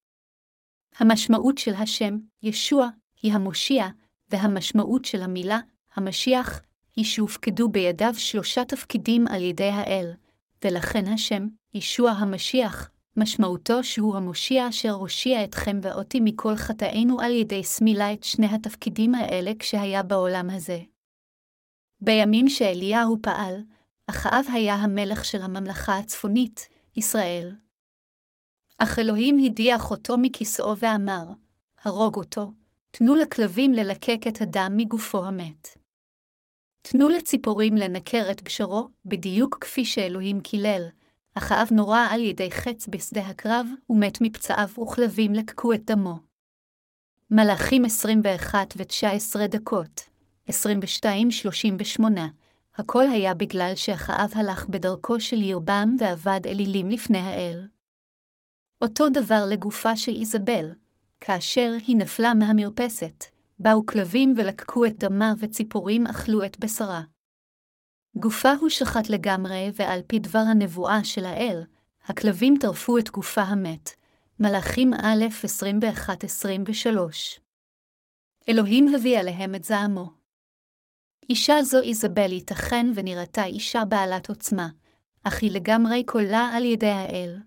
[0.99, 2.89] המשמעות של השם, ישוע,
[3.23, 3.87] היא המושיע,
[4.31, 5.59] והמשמעות של המילה,
[5.95, 6.61] המשיח,
[6.97, 10.11] היא שהופקדו בידיו שלושה תפקידים על ידי האל,
[10.65, 17.65] ולכן השם, ישוע המשיח, משמעותו שהוא המושיע אשר הושיע אתכם ואותי מכל חטאינו על ידי
[17.65, 20.81] סמילה את שני התפקידים האלה כשהיה בעולם הזה.
[22.01, 23.55] בימים שאליהו פעל,
[24.07, 27.55] אחאב היה המלך של הממלכה הצפונית, ישראל.
[28.79, 31.25] אך אלוהים הדיח אותו מכיסאו ואמר,
[31.85, 32.53] הרוג אותו,
[32.91, 35.69] תנו לכלבים ללקק את הדם מגופו המת.
[36.83, 40.83] תנו לציפורים לנקר את בשרו, בדיוק כפי שאלוהים קילל,
[41.35, 46.19] אך האב נורה על ידי חץ בשדה הקרב, ומת מפצעיו וכלבים לקקו את דמו.
[47.31, 50.01] מלאכים 21 ו-19 דקות,
[50.51, 50.53] 22-38
[52.77, 57.67] הכל היה בגלל שאחאב הלך בדרכו של ירבעם ועבד אלילים לפני האל.
[58.83, 60.73] אותו דבר לגופה של איזבל,
[61.21, 63.25] כאשר היא נפלה מהמרפסת,
[63.59, 67.03] באו כלבים ולקקו את דמה וציפורים אכלו את בשרה.
[68.17, 71.62] גופה הוא שחט לגמרי, ועל פי דבר הנבואה של האל,
[72.05, 73.91] הכלבים טרפו את גופה המת.
[74.41, 75.25] מלאכים א'
[77.38, 77.41] 21-23
[78.49, 80.11] אלוהים הביא עליהם את זעמו.
[81.31, 84.69] אישה זו איזבל ייתכן ונראתה אישה בעלת עוצמה,
[85.25, 87.38] אך היא לגמרי קולה על ידי האל.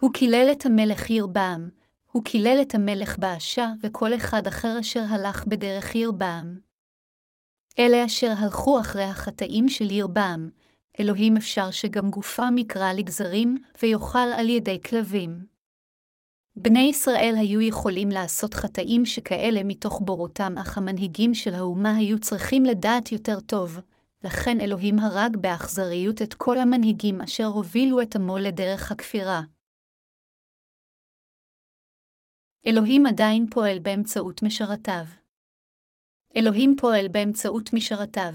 [0.00, 1.70] הוא קילל את המלך ירבעם,
[2.12, 6.58] הוא קילל את המלך באשה וכל אחד אחר אשר הלך בדרך ירבעם.
[7.78, 10.50] אלה אשר הלכו אחרי החטאים של ירבעם,
[11.00, 15.46] אלוהים אפשר שגם גופם יקרע לגזרים ויאכל על ידי כלבים.
[16.56, 22.64] בני ישראל היו יכולים לעשות חטאים שכאלה מתוך בורותם, אך המנהיגים של האומה היו צריכים
[22.64, 23.80] לדעת יותר טוב,
[24.24, 29.42] לכן אלוהים הרג באכזריות את כל המנהיגים אשר הובילו את עמו לדרך הכפירה.
[32.68, 35.04] אלוהים עדיין פועל באמצעות משרתיו.
[36.36, 38.32] אלוהים פועל באמצעות משרתיו.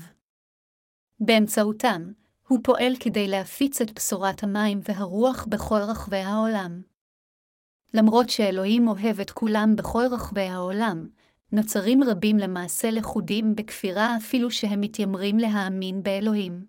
[1.19, 2.11] באמצעותם,
[2.47, 6.81] הוא פועל כדי להפיץ את בשורת המים והרוח בכל רחבי העולם.
[7.93, 11.09] למרות שאלוהים אוהב את כולם בכל רחבי העולם,
[11.51, 16.65] נוצרים רבים למעשה לכודים בכפירה אפילו שהם מתיימרים להאמין באלוהים.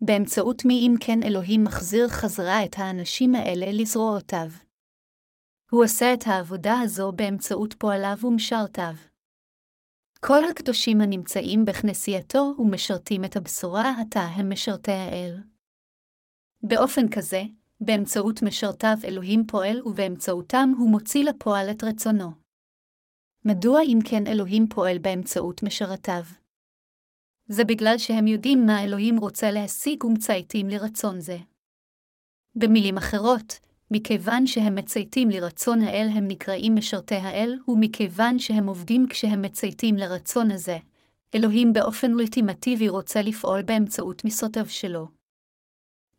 [0.00, 4.69] באמצעות מי אם כן אלוהים מחזיר חזרה את האנשים האלה לזרועותיו.
[5.70, 8.94] הוא עושה את העבודה הזו באמצעות פועליו ומשרתיו.
[10.20, 15.36] כל הקדושים הנמצאים בכנסייתו ומשרתים את הבשורה עתה הם משרתי האל.
[16.62, 17.42] באופן כזה,
[17.80, 22.30] באמצעות משרתיו אלוהים פועל ובאמצעותם הוא מוציא לפועל את רצונו.
[23.44, 26.22] מדוע אם כן אלוהים פועל באמצעות משרתיו?
[27.46, 31.36] זה בגלל שהם יודעים מה אלוהים רוצה להשיג ומצייתים לרצון זה.
[32.54, 39.42] במילים אחרות, מכיוון שהם מצייתים לרצון האל הם נקראים משרתי האל, ומכיוון שהם עובדים כשהם
[39.42, 40.78] מצייתים לרצון הזה,
[41.34, 45.08] אלוהים באופן אולטימטיבי רוצה לפעול באמצעות משרתיו שלו.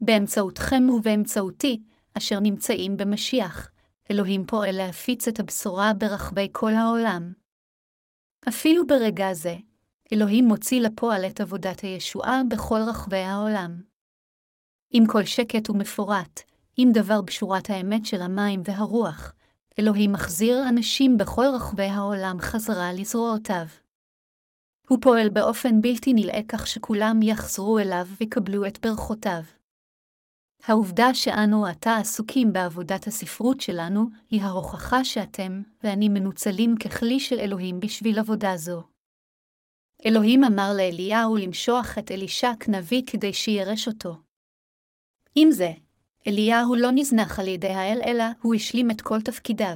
[0.01, 1.81] באמצעותכם ובאמצעותי,
[2.17, 3.71] אשר נמצאים במשיח,
[4.11, 7.33] אלוהים פועל להפיץ את הבשורה ברחבי כל העולם.
[8.49, 9.55] אפילו ברגע זה,
[10.13, 13.81] אלוהים מוציא לפועל את עבודת הישועה בכל רחבי העולם.
[14.91, 16.41] עם כל שקט ומפורט,
[16.77, 19.33] עם דבר בשורת האמת של המים והרוח,
[19.79, 23.65] אלוהים מחזיר אנשים בכל רחבי העולם חזרה לזרועותיו.
[24.87, 29.41] הוא פועל באופן בלתי נלאה כך שכולם יחזרו אליו ויקבלו את ברכותיו.
[30.63, 37.79] העובדה שאנו עתה עסוקים בעבודת הספרות שלנו, היא ההוכחה שאתם ואני מנוצלים ככלי של אלוהים
[37.79, 38.83] בשביל עבודה זו.
[40.05, 44.17] אלוהים אמר לאליהו למשוח את אלישע כנביא כדי שירש אותו.
[45.35, 45.71] עם זה,
[46.27, 49.75] אליהו לא נזנח על ידי האל, אלא הוא השלים את כל תפקידיו.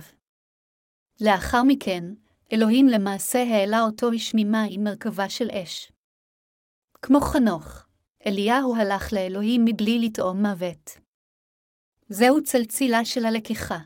[1.21, 2.03] לאחר מכן,
[2.53, 5.91] אלוהים למעשה העלה אותו השמימה עם מרכבה של אש.
[7.01, 7.85] כמו חנוך,
[8.25, 10.97] אליהו הלך לאלוהים מבלי לטעום מוות.
[12.09, 13.79] זהו צלצילה של הלקיחה.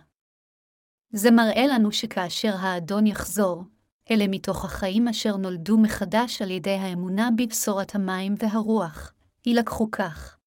[1.11, 3.63] זה מראה לנו שכאשר האדון יחזור,
[4.11, 9.13] אלה מתוך החיים אשר נולדו מחדש על ידי האמונה בבשורת המים והרוח,
[9.45, 10.38] יילקחו כך.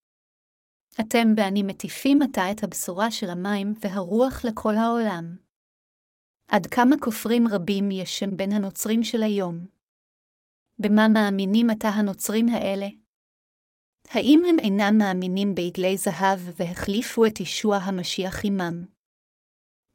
[1.00, 5.36] אתם ואני מטיפים עתה את הבשורה של המים והרוח לכל העולם.
[6.48, 9.66] עד כמה כופרים רבים יש שם בין הנוצרים של היום?
[10.78, 12.86] במה מאמינים עתה הנוצרים האלה?
[14.08, 18.84] האם הם אינם מאמינים בעגלי זהב והחליפו את ישוע המשיח עמם?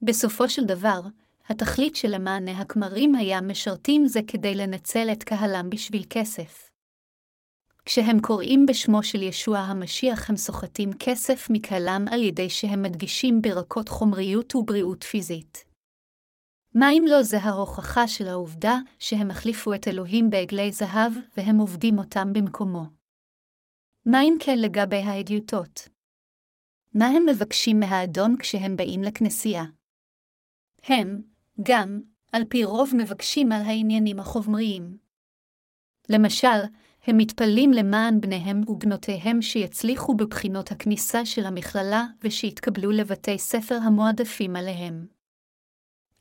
[0.01, 1.01] בסופו של דבר,
[1.49, 6.66] התכלית של המענה הכמרים היה משרתים זה כדי לנצל את קהלם בשביל כסף.
[7.88, 13.89] כשהם קוראים בשמו של ישוע המשיח הם סוחטים כסף מקהלם על ידי שהם מדגישים ברכות
[13.89, 15.65] חומריות ובריאות פיזית.
[16.75, 21.97] מה אם לא זה ההוכחה של העובדה שהם החליפו את אלוהים בעגלי זהב והם עובדים
[21.97, 22.83] אותם במקומו?
[24.05, 25.89] מה אם כן לגבי האדיוטות?
[26.93, 29.63] מה הם מבקשים מהאדון כשהם באים לכנסייה?
[30.83, 31.21] הם,
[31.63, 34.97] גם, על פי רוב מבקשים על העניינים החומריים.
[36.09, 36.57] למשל,
[37.07, 45.05] הם מתפללים למען בניהם ובנותיהם שיצליחו בבחינות הכניסה של המכללה ושיתקבלו לבתי ספר המועדפים עליהם.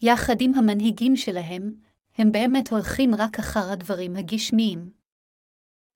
[0.02, 1.74] יחד עם המנהיגים שלהם,
[2.18, 4.90] הם באמת הולכים רק אחר הדברים הגשמיים.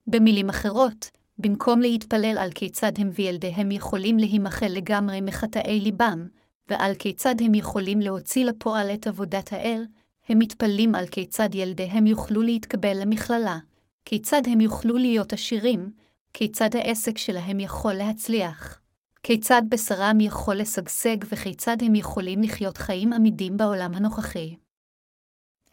[0.07, 6.27] במילים אחרות, במקום להתפלל על כיצד הם וילדיהם יכולים להימחל לגמרי מחטאי ליבם,
[6.69, 9.85] ועל כיצד הם יכולים להוציא לפועל את עבודת האל,
[10.29, 13.59] הם מתפללים על כיצד ילדיהם יוכלו להתקבל למכללה,
[14.05, 15.91] כיצד הם יוכלו להיות עשירים,
[16.33, 18.81] כיצד העסק שלהם יכול להצליח,
[19.23, 24.55] כיצד בשרם יכול לשגשג וכיצד הם יכולים לחיות חיים עמידים בעולם הנוכחי.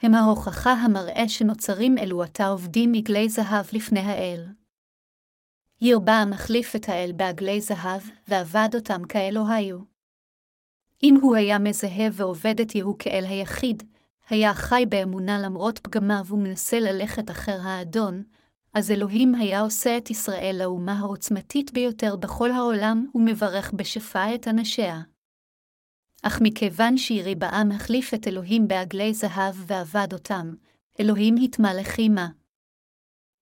[0.03, 4.47] הם ההוכחה המראה שנוצרים אלו עתה עובדים מגלי זהב לפני האל.
[5.81, 9.79] ירבה מחליף את האל בעגלי זהב, ועבד אותם כאלו היו.
[11.03, 13.83] אם הוא היה מזהה ועובד את יהוא כאל היחיד,
[14.29, 18.22] היה חי באמונה למרות פגמיו ומנסה ללכת אחר האדון,
[18.74, 25.01] אז אלוהים היה עושה את ישראל לאומה העוצמתית ביותר בכל העולם ומברך בשפע את אנשיה.
[26.22, 30.55] אך מכיוון שירי בעם החליף את אלוהים בעגלי זהב ועבד אותם,
[31.01, 32.29] אלוהים התמלא לחימה.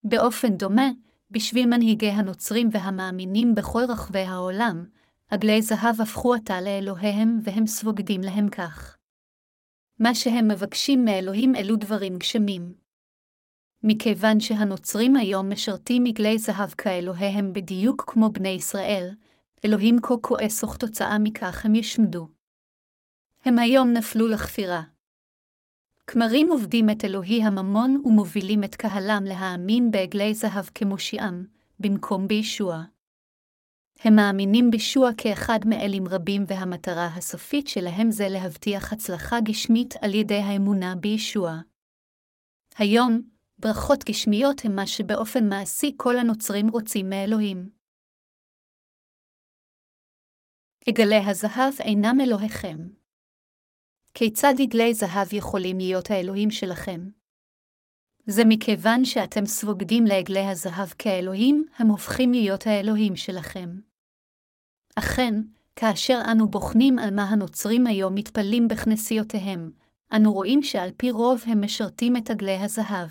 [0.04, 0.90] באופן דומה,
[1.30, 4.84] בשביל מנהיגי הנוצרים והמאמינים בכל רחבי העולם,
[5.30, 8.95] עגלי זהב הפכו עתה לאלוהיהם והם סבוגדים להם כך.
[9.98, 12.74] מה שהם מבקשים מאלוהים אלו דברים גשמים.
[13.82, 19.08] מכיוון שהנוצרים היום משרתים עגלי זהב כאלוהיהם בדיוק כמו בני ישראל,
[19.64, 22.28] אלוהים כה כועס וכתוצאה מכך הם ישמדו.
[23.44, 24.82] הם היום נפלו לכפירה.
[26.06, 31.46] כמרים עובדים את אלוהי הממון ומובילים את קהלם להאמין בעגלי זהב כמושיעם,
[31.80, 32.82] במקום בישוע.
[34.00, 40.38] הם מאמינים בישוע כאחד מאלים רבים והמטרה הסופית שלהם זה להבטיח הצלחה גשמית על ידי
[40.38, 41.50] האמונה בישוע.
[42.78, 43.22] היום,
[43.58, 47.70] ברכות גשמיות הם מה שבאופן מעשי כל הנוצרים רוצים מאלוהים.
[50.88, 52.78] עגלי הזהב אינם אלוהיכם.
[54.14, 57.00] כיצד עגלי זהב יכולים להיות האלוהים שלכם?
[58.26, 63.85] זה מכיוון שאתם סבוגדים לעגלי הזהב כאלוהים, הם הופכים להיות האלוהים שלכם.
[64.98, 65.34] אכן,
[65.76, 69.70] כאשר אנו בוחנים על מה הנוצרים היום מתפללים בכנסיותיהם,
[70.12, 73.08] אנו רואים שעל פי רוב הם משרתים את עגלי הזהב.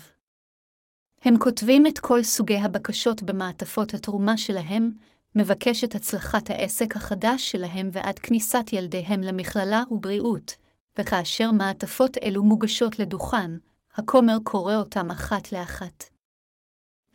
[1.22, 4.92] הם כותבים את כל סוגי הבקשות במעטפות התרומה שלהם,
[5.34, 10.56] מבקש את הצלחת העסק החדש שלהם ועד כניסת ילדיהם למכללה ובריאות,
[10.98, 13.50] וכאשר מעטפות אלו מוגשות לדוכן,
[13.94, 16.04] הכומר קורא אותם אחת לאחת.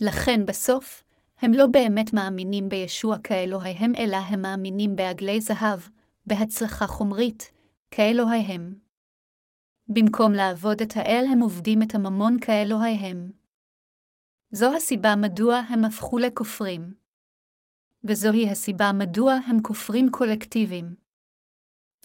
[0.02, 1.04] לכן בסוף,
[1.42, 5.80] הם לא באמת מאמינים בישוע כאלוהיהם, אלא הם מאמינים בעגלי זהב,
[6.26, 7.52] בהצלחה חומרית,
[7.92, 8.76] כאלוהיהם.
[9.88, 13.32] במקום לעבוד את האל, הם עובדים את הממון כאלוהיהם.
[14.52, 16.94] זו הסיבה מדוע הם הפכו לכופרים.
[18.04, 20.96] וזוהי הסיבה מדוע הם כופרים קולקטיביים.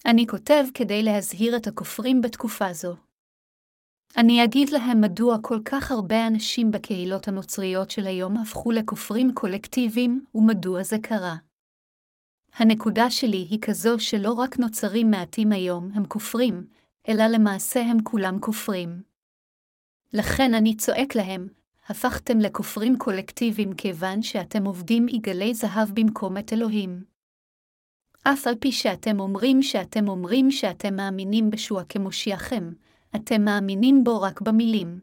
[0.07, 2.97] אני כותב כדי להזהיר את הכופרים בתקופה זו.
[4.17, 10.25] אני אגיד להם מדוע כל כך הרבה אנשים בקהילות הנוצריות של היום הפכו לכופרים קולקטיביים,
[10.35, 11.37] ומדוע זה קרה.
[12.55, 16.67] הנקודה שלי היא כזו שלא רק נוצרים מעטים היום הם כופרים,
[17.09, 19.03] אלא למעשה הם כולם כופרים.
[20.13, 21.49] לכן אני צועק להם,
[21.89, 27.05] הפכתם לכופרים קולקטיביים כיוון שאתם עובדים עגלי זהב במקום את אלוהים.
[28.23, 32.73] אף על פי שאתם אומרים שאתם אומרים שאתם מאמינים בשוע כמושיעכם,
[33.17, 35.01] אתם מאמינים בו רק במילים.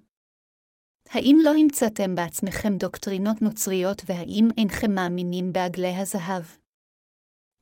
[1.09, 6.43] האם לא המצאתם בעצמכם דוקטרינות נוצריות והאם אינכם מאמינים בעגלי הזהב?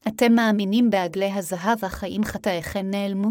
[0.08, 3.30] אתם מאמינים בעגלי הזהב אך האם חטאיכם נעלמו?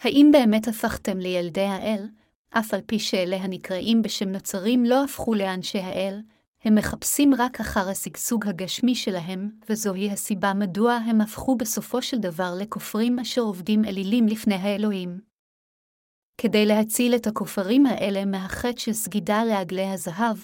[0.00, 2.08] האם באמת הפכתם לילדי האל,
[2.50, 6.20] אף על פי שאלה הנקראים בשם נוצרים לא הפכו לאנשי האל,
[6.64, 12.54] הם מחפשים רק אחר השגשוג הגשמי שלהם, וזוהי הסיבה מדוע הם הפכו בסופו של דבר
[12.58, 15.35] לכופרים אשר עובדים אלילים לפני האלוהים.
[16.38, 20.36] כדי להציל את הכופרים האלה מהחטא של סגידה לעגלי הזהב,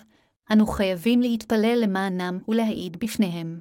[0.52, 3.60] אנו חייבים להתפלל למענם ולהעיד בפניהם.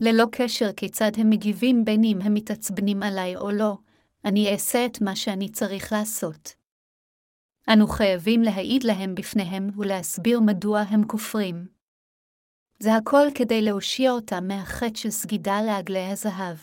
[0.00, 3.76] ללא קשר כיצד הם מגיבים בין אם הם מתעצבנים עליי או לא,
[4.24, 6.54] אני אעשה את מה שאני צריך לעשות.
[7.72, 11.66] אנו חייבים להעיד להם בפניהם ולהסביר מדוע הם כופרים.
[12.78, 16.56] זה הכל כדי להושיע אותם מהחטא של סגידה לעגלי הזהב.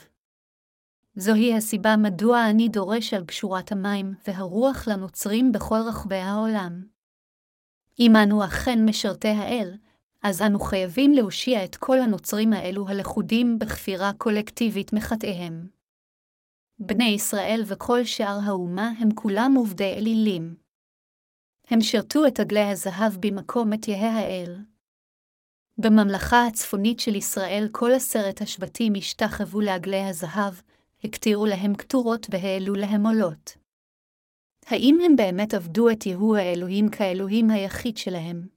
[1.20, 6.84] זוהי הסיבה מדוע אני דורש על פשורת המים והרוח לנוצרים בכל רחבי העולם.
[8.00, 9.74] אם אנו אכן משרתי האל,
[10.24, 15.68] אז אנו חייבים להושיע את כל הנוצרים האלו הלכודים בכפירה קולקטיבית מחטאיהם.
[16.80, 20.56] בני ישראל וכל שאר האומה הם כולם עובדי אלילים.
[21.68, 24.58] הם שירתו את עגלי הזהב במקום את יהא האל.
[25.78, 30.54] בממלכה הצפונית של ישראל כל עשרת השבטים השתחוו לעגלי הזהב,
[31.04, 33.58] הקטירו להם קטורות והעלו להם עולות.
[34.66, 38.48] האם הם באמת עבדו את יהוא האלוהים כאלוהים היחיד שלהם?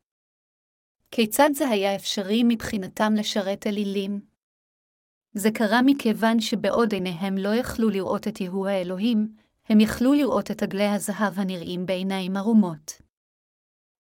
[1.10, 4.20] כיצד זה היה אפשרי מבחינתם לשרת אלילים?
[5.32, 9.34] זה קרה מכיוון שבעוד עיניהם לא יכלו לראות את יהוא האלוהים,
[9.68, 13.02] הם יכלו לראות את עגלי הזהב הנראים בעיניים ערומות.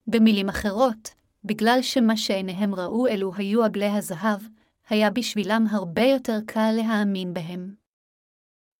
[0.06, 1.14] במילים אחרות,
[1.44, 4.40] בגלל שמה שעיניהם ראו אלו היו עגלי הזהב,
[4.88, 7.79] היה בשבילם הרבה יותר קל להאמין בהם.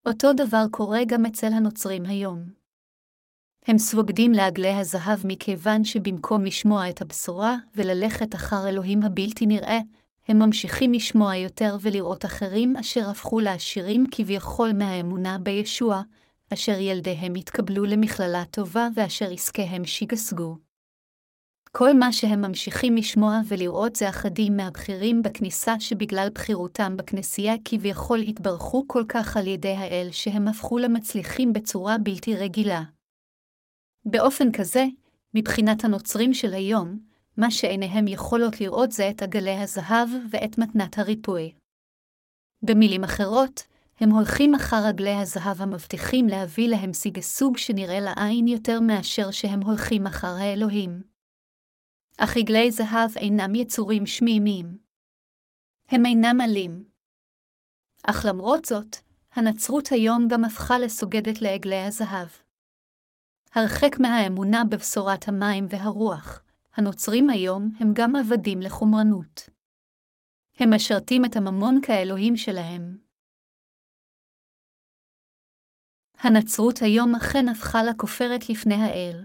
[0.06, 2.42] אותו דבר קורה גם אצל הנוצרים היום.
[3.66, 9.78] הם סבוגדים לעגלי הזהב מכיוון שבמקום לשמוע את הבשורה וללכת אחר אלוהים הבלתי נראה,
[10.28, 16.02] הם ממשיכים לשמוע יותר ולראות אחרים אשר הפכו לעשירים כביכול מהאמונה בישוע,
[16.52, 20.69] אשר ילדיהם יתקבלו למכללה טובה ואשר עסקיהם שיגשגו.
[21.76, 28.84] כל מה שהם ממשיכים לשמוע ולראות זה אחדים מהבכירים בכניסה שבגלל בכירותם בכנסייה כביכול התברכו
[28.88, 32.82] כל כך על ידי האל שהם הפכו למצליחים בצורה בלתי רגילה.
[34.04, 34.84] באופן כזה,
[35.34, 36.98] מבחינת הנוצרים של היום,
[37.36, 41.52] מה שעיניהם יכולות לראות זה את עגלי הזהב ואת מתנת הריפוי.
[42.62, 43.62] במילים אחרות,
[44.00, 50.06] הם הולכים אחר עגלי הזהב המבטיחים להביא להם שגשוג שנראה לעין יותר מאשר שהם הולכים
[50.06, 51.09] אחר האלוהים.
[52.24, 54.78] אך עגלי זהב אינם יצורים שמימים.
[55.88, 56.84] הם אינם עלים.
[58.02, 58.96] אך למרות זאת,
[59.32, 62.28] הנצרות היום גם הפכה לסוגדת לעגלי הזהב.
[63.54, 66.42] הרחק מהאמונה בבשורת המים והרוח,
[66.74, 69.48] הנוצרים היום הם גם עבדים לחומרנות.
[70.58, 72.98] הם משרתים את הממון כאלוהים שלהם.
[76.18, 79.24] הנצרות היום אכן הפכה לכופרת לפני האל.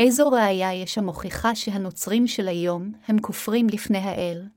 [0.00, 4.48] איזו ראיה יש המוכיחה שהנוצרים של היום הם כופרים לפני האל?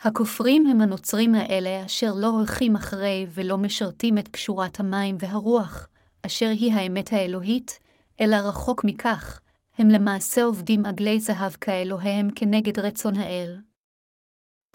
[0.00, 5.88] הכופרים הם הנוצרים האלה אשר לא הולכים אחרי ולא משרתים את קשורת המים והרוח,
[6.26, 7.78] אשר היא האמת האלוהית,
[8.20, 9.40] אלא רחוק מכך,
[9.78, 13.56] הם למעשה עובדים עגלי זהב כאלוהיהם כנגד רצון האל.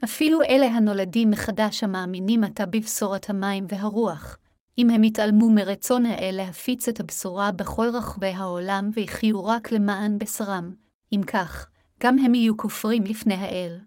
[0.03, 4.37] אפילו אלה הנולדים מחדש המאמינים עתה בבשורת המים והרוח,
[4.77, 10.75] אם הם יתעלמו מרצון האל להפיץ את הבשורה בכל רחבי העולם ויחיו רק למען בשרם,
[11.13, 11.69] אם כך,
[11.99, 13.79] גם הם יהיו כופרים לפני האל.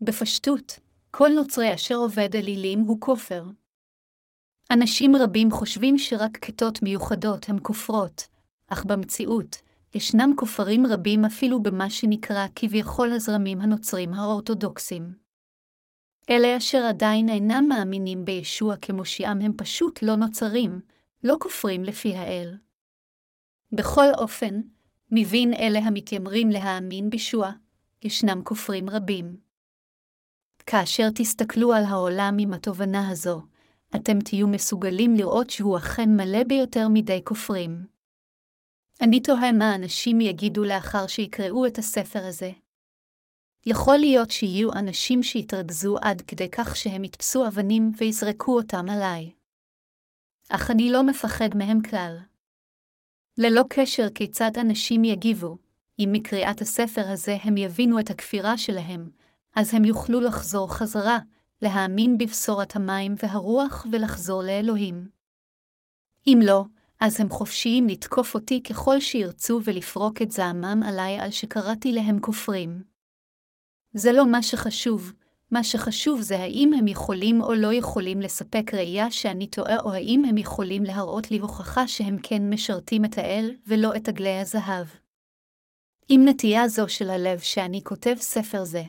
[0.00, 0.78] בפשטות,
[1.10, 3.44] כל נוצרי אשר עובד אלילים הוא כופר.
[4.70, 8.28] אנשים רבים חושבים שרק כתות מיוחדות הן כופרות,
[8.68, 9.56] אך במציאות,
[9.94, 15.23] ישנם כופרים רבים אפילו במה שנקרא כביכול הזרמים הנוצרים האורתודוקסים.
[16.30, 20.80] אלה אשר עדיין אינם מאמינים בישוע כמושיעם הם פשוט לא נוצרים,
[21.24, 22.56] לא כופרים לפי האל.
[23.72, 24.60] בכל אופן,
[25.10, 27.50] מבין אלה המתיימרים להאמין בישוע,
[28.02, 29.36] ישנם כופרים רבים.
[30.66, 33.42] כאשר תסתכלו על העולם עם התובנה הזו,
[33.96, 37.86] אתם תהיו מסוגלים לראות שהוא אכן מלא ביותר מדי כופרים.
[39.00, 42.50] אני תוהה מה אנשים יגידו לאחר שיקראו את הספר הזה.
[43.66, 49.32] יכול להיות שיהיו אנשים שיתרכזו עד כדי כך שהם יתפסו אבנים ויזרקו אותם עליי.
[50.48, 52.18] אך אני לא מפחד מהם כלל.
[53.38, 55.58] ללא קשר כיצד אנשים יגיבו,
[55.98, 59.10] אם מקריאת הספר הזה הם יבינו את הכפירה שלהם,
[59.56, 61.18] אז הם יוכלו לחזור חזרה,
[61.62, 65.08] להאמין בבשורת המים והרוח ולחזור לאלוהים.
[66.26, 66.64] אם לא,
[67.00, 72.93] אז הם חופשיים לתקוף אותי ככל שירצו ולפרוק את זעמם עליי על שקראתי להם כופרים.
[73.94, 75.12] זה לא מה שחשוב,
[75.50, 80.24] מה שחשוב זה האם הם יכולים או לא יכולים לספק ראייה שאני טועה, או האם
[80.24, 84.86] הם יכולים להראות לי הוכחה שהם כן משרתים את האל, ולא את עגלי הזהב.
[86.08, 88.82] עם נטייה זו של הלב שאני כותב ספר זה.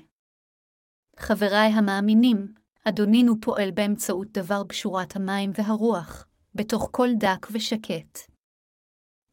[1.18, 2.53] חבריי המאמינים,
[2.84, 8.34] אדונינו פועל באמצעות דבר בשורת המים והרוח, בתוך כל דק ושקט.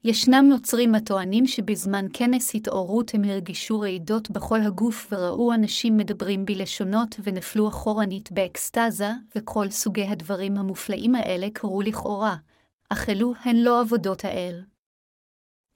[0.05, 7.17] ישנם נוצרים הטוענים שבזמן כנס התעוררות הם הרגישו רעידות בכל הגוף וראו אנשים מדברים בלשונות
[7.23, 12.37] ונפלו אחורנית באקסטזה, וכל סוגי הדברים המופלאים האלה קרו לכאורה,
[12.89, 14.63] אך אלו הן לא עבודות האל.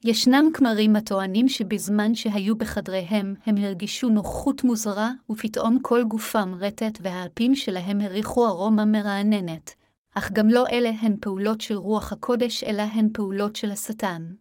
[0.04, 7.54] ישנם כמרים הטוענים שבזמן שהיו בחדריהם, הם הרגישו נוחות מוזרה, ופתאום כל גופם רטט והאפים
[7.54, 9.74] שלהם הריחו ארומה מרעננת,
[10.18, 14.34] אך גם לא אלה הן פעולות של רוח הקודש, אלא הן פעולות של השטן.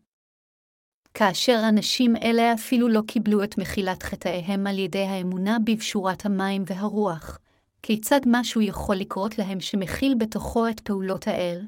[1.14, 7.40] כאשר אנשים אלה אפילו לא קיבלו את מחילת חטאיהם על ידי האמונה בבשורת המים והרוח,
[7.84, 11.62] כיצד משהו יכול לקרות להם שמכיל בתוכו את פעולות האל?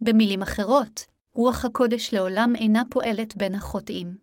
[0.00, 4.18] במילים אחרות, רוח הקודש לעולם אינה פועלת בין החוטאים.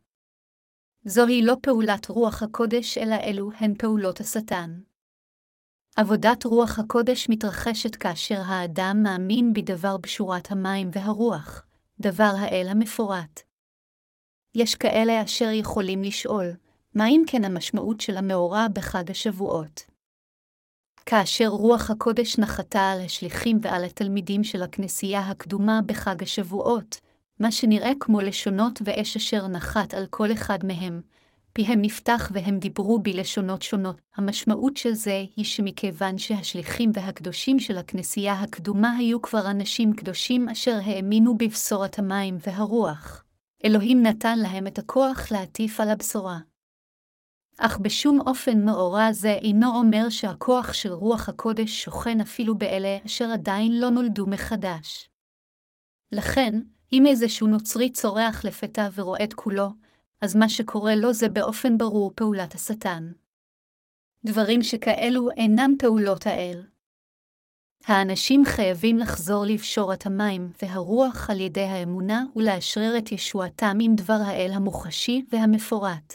[1.05, 4.79] זוהי לא פעולת רוח הקודש, אלא אלו הן פעולות השטן.
[5.97, 11.65] עבודת רוח הקודש מתרחשת כאשר האדם מאמין בדבר בשורת המים והרוח,
[11.99, 13.41] דבר האל המפורט.
[14.55, 16.45] יש כאלה אשר יכולים לשאול,
[16.95, 19.81] מה אם כן המשמעות של המאורע בחג השבועות?
[21.05, 26.99] כאשר רוח הקודש נחתה על השליחים ועל התלמידים של הכנסייה הקדומה בחג השבועות,
[27.39, 31.01] מה שנראה כמו לשונות ואש אשר נחת על כל אחד מהם,
[31.57, 34.01] פיהם נפתח והם דיברו בלשונות שונות.
[34.15, 40.79] המשמעות של זה היא שמכיוון שהשליחים והקדושים של הכנסייה הקדומה היו כבר אנשים קדושים אשר
[40.85, 43.23] האמינו בבשורת המים והרוח,
[43.65, 46.39] אלוהים נתן להם את הכוח להטיף על הבשורה.
[47.57, 53.25] אך בשום אופן מאורע זה אינו אומר שהכוח של רוח הקודש שוכן אפילו באלה אשר
[53.25, 55.09] עדיין לא נולדו מחדש.
[56.11, 56.59] לכן,
[56.93, 59.84] אם איזשהו נוצרי צורח לפתע ורועד כולו,
[60.21, 63.11] אז מה שקורה לו זה באופן ברור פעולת השטן.
[64.25, 66.63] דברים שכאלו אינם פעולות האל.
[67.85, 74.51] האנשים חייבים לחזור לבשורת המים והרוח על ידי האמונה ולאשרר את ישועתם עם דבר האל
[74.53, 76.13] המוחשי והמפורט.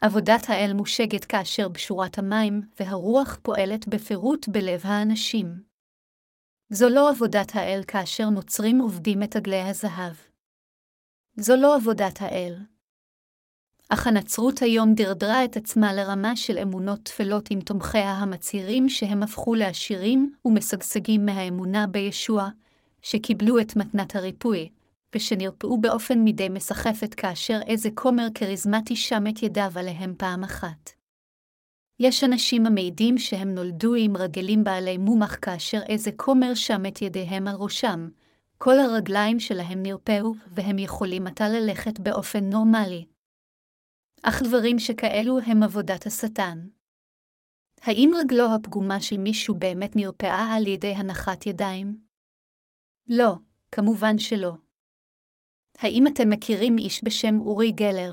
[0.00, 5.62] עבודת האל מושגת כאשר בשורת המים והרוח פועלת בפירוט בלב האנשים.
[6.70, 10.16] זו לא עבודת האל כאשר נוצרים עובדים את עגלי הזהב.
[11.36, 12.54] זו לא עבודת האל.
[13.90, 19.54] אך הנצרות היום דרדרה את עצמה לרמה של אמונות טפלות עם תומכיה המצהירים שהם הפכו
[19.54, 22.48] לעשירים ומשגשגים מהאמונה בישוע,
[23.02, 24.68] שקיבלו את מתנת הריפוי,
[25.14, 30.90] ושנרפאו באופן מדי מסחפת כאשר איזה כומר כריזמטי שם את ידיו עליהם פעם אחת.
[32.00, 37.48] יש אנשים המעידים שהם נולדו עם רגלים בעלי מומח כאשר איזה כומר שם את ידיהם
[37.48, 38.08] על ראשם,
[38.58, 43.04] כל הרגליים שלהם נרפאו, והם יכולים עתה ללכת באופן נורמלי.
[44.22, 46.68] אך דברים שכאלו הם עבודת השטן.
[47.80, 52.00] האם רגלו הפגומה של מישהו באמת נרפאה על ידי הנחת ידיים?
[53.08, 53.34] לא,
[53.72, 54.52] כמובן שלא.
[55.78, 58.12] האם אתם מכירים איש בשם אורי גלר?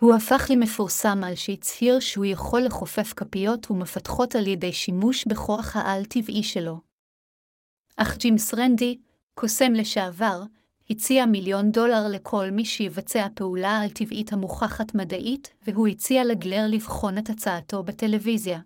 [0.00, 6.42] הוא הפך למפורסם על שהצהיר שהוא יכול לכופף כפיות ומפתחות על ידי שימוש בכוח העל-טבעי
[6.42, 6.80] שלו.
[7.96, 8.98] אך ג'ימס רנדי,
[9.34, 10.42] קוסם לשעבר,
[10.90, 17.18] הציע מיליון דולר לכל מי שיבצע פעולה על טבעית המוכחת מדעית, והוא הציע לגלר לבחון
[17.18, 18.60] את הצעתו בטלוויזיה.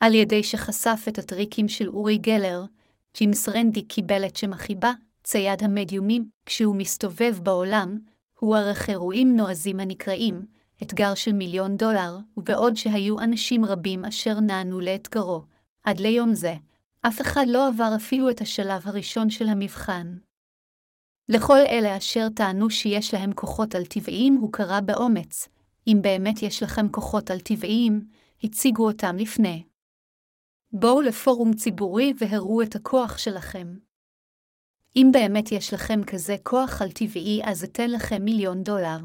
[0.00, 2.64] על ידי שחשף את הטריקים של אורי גלר,
[3.16, 4.92] ג'ימס רנדי קיבל את שם החיבה,
[5.24, 7.98] צייד המדיומים, כשהוא מסתובב בעולם,
[8.38, 10.46] הוא ערך אירועים נועזים הנקראים,
[10.82, 15.42] אתגר של מיליון דולר, ובעוד שהיו אנשים רבים אשר נענו לאתגרו,
[15.84, 16.54] עד ליום זה,
[17.00, 20.16] אף אחד לא עבר אפילו את השלב הראשון של המבחן.
[21.28, 25.48] לכל אלה אשר טענו שיש להם כוחות על-טבעיים הוא קרא באומץ.
[25.86, 28.08] אם באמת יש לכם כוחות על-טבעיים,
[28.44, 29.64] הציגו אותם לפני.
[30.72, 33.76] בואו לפורום ציבורי והראו את הכוח שלכם.
[34.96, 38.98] אם באמת יש לכם כזה כוח על-טבעי, אז אתן לכם מיליון דולר.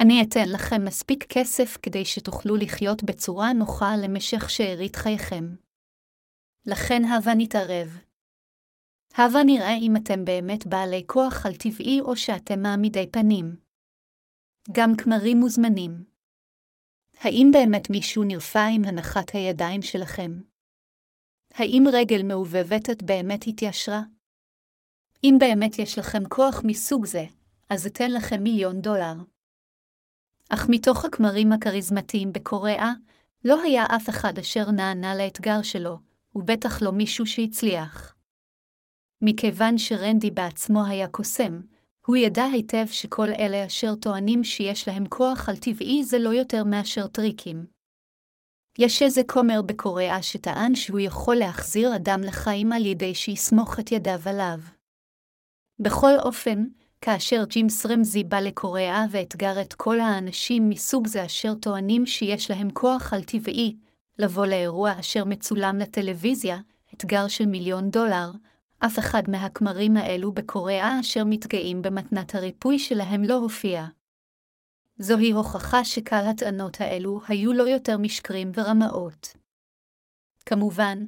[0.00, 5.44] אני אתן לכם מספיק כסף כדי שתוכלו לחיות בצורה נוחה למשך שארית חייכם.
[6.66, 8.05] לכן הווה נתערב.
[9.18, 13.56] הווה נראה אם אתם באמת בעלי כוח על-טבעי או שאתם מעמידי פנים.
[14.72, 16.04] גם כמרים מוזמנים.
[17.20, 20.40] האם באמת מישהו נרפא עם הנחת הידיים שלכם?
[21.54, 24.02] האם רגל מעובבת באמת התיישרה?
[25.24, 27.24] אם באמת יש לכם כוח מסוג זה,
[27.68, 29.14] אז אתן לכם מיליון דולר.
[30.48, 32.92] אך מתוך הכמרים הכריזמטיים בקוריאה,
[33.44, 35.98] לא היה אף אחד אשר נענה לאתגר שלו,
[36.34, 38.15] ובטח לא מישהו שהצליח.
[39.22, 41.60] מכיוון שרנדי בעצמו היה קוסם,
[42.06, 46.64] הוא ידע היטב שכל אלה אשר טוענים שיש להם כוח על טבעי זה לא יותר
[46.64, 47.66] מאשר טריקים.
[48.78, 54.20] יש איזה כומר בקוריאה שטען שהוא יכול להחזיר אדם לחיים על ידי שיסמוך את ידיו
[54.26, 54.58] עליו.
[55.78, 56.64] בכל אופן,
[57.00, 62.70] כאשר ג'ימס רמזי בא לקוריאה ואתגר את כל האנשים מסוג זה אשר טוענים שיש להם
[62.70, 63.76] כוח על טבעי,
[64.18, 66.58] לבוא לאירוע אשר מצולם לטלוויזיה,
[66.94, 68.30] אתגר של מיליון דולר,
[68.78, 73.86] אף אחד מהכמרים האלו בקוריאה אשר מתגאים במתנת הריפוי שלהם לא הופיע.
[74.98, 79.36] זוהי הוכחה שכל הטענות האלו היו לא יותר משקרים ורמאות.
[80.46, 81.04] כמובן,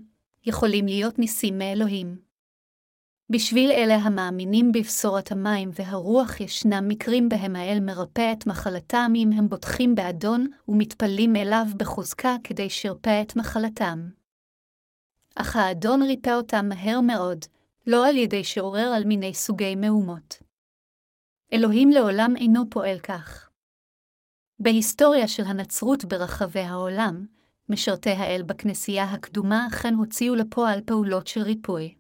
[0.47, 2.29] יכולים להיות ניסים מאלוהים.
[3.31, 9.49] בשביל אלה המאמינים בבשורת המים והרוח ישנם מקרים בהם האל מרפא את מחלתם אם הם
[9.49, 14.09] בוטחים באדון ומתפלים אליו בחוזקה כדי שירפא את מחלתם.
[15.35, 17.45] אך האדון ריפא אותם מהר מאוד,
[17.91, 20.39] לא על ידי שעורר על מיני סוגי מהומות.
[21.53, 23.51] אלוהים לעולם אינו פועל כך.
[24.59, 27.27] בהיסטוריה של הנצרות ברחבי העולם,
[27.69, 31.95] משרתי האל בכנסייה הקדומה אכן הוציאו לפועל פעולות של ריפוי.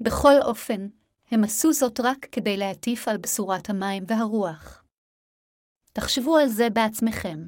[0.00, 0.88] בכל אופן,
[1.30, 4.84] הם עשו זאת רק כדי להטיף על בשורת המים והרוח.
[5.92, 7.38] תחשבו על זה בעצמכם.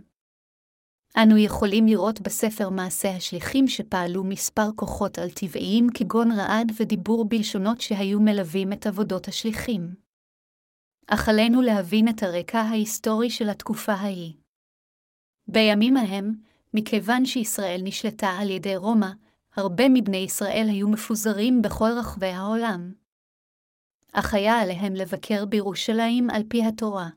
[1.23, 7.81] אנו יכולים לראות בספר מעשה השליחים שפעלו מספר כוחות על טבעיים כגון רעד ודיבור בלשונות
[7.81, 9.95] שהיו מלווים את עבודות השליחים.
[11.07, 14.33] אך עלינו להבין את הרקע ההיסטורי של התקופה ההיא.
[15.49, 16.33] בימים ההם,
[16.75, 19.11] מכיוון שישראל נשלטה על ידי רומא,
[19.55, 22.93] הרבה מבני ישראל היו מפוזרים בכל רחבי העולם.
[24.13, 27.09] אך היה עליהם לבקר בירושלים על פי התורה.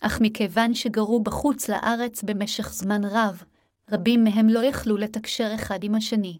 [0.00, 3.42] אך מכיוון שגרו בחוץ לארץ במשך זמן רב,
[3.90, 6.38] רבים מהם לא יכלו לתקשר אחד עם השני.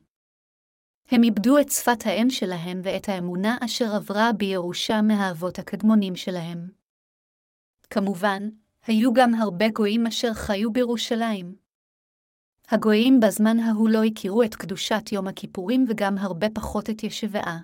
[1.10, 6.68] הם איבדו את שפת האם שלהם ואת האמונה אשר עברה בירושה מהאבות הקדמונים שלהם.
[7.90, 8.48] כמובן,
[8.86, 11.56] היו גם הרבה גויים אשר חיו בירושלים.
[12.68, 17.58] הגויים בזמן ההוא לא הכירו את קדושת יום הכיפורים וגם הרבה פחות את ישבעה.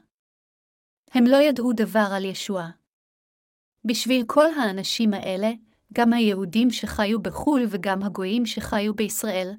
[1.10, 2.68] הם לא ידעו דבר על ישוע.
[3.84, 5.50] בשביל כל האנשים האלה,
[5.92, 9.52] גם היהודים שחיו בחו"ל וגם הגויים שחיו בישראל,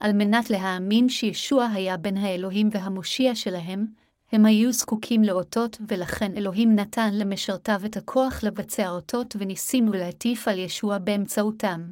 [0.00, 3.86] על מנת להאמין שישוע היה בין האלוהים והמושיע שלהם,
[4.32, 10.58] הם היו זקוקים לאותות, ולכן אלוהים נתן למשרתיו את הכוח לבצע אותות וניסים ולהטיף על
[10.58, 11.90] ישוע באמצעותם.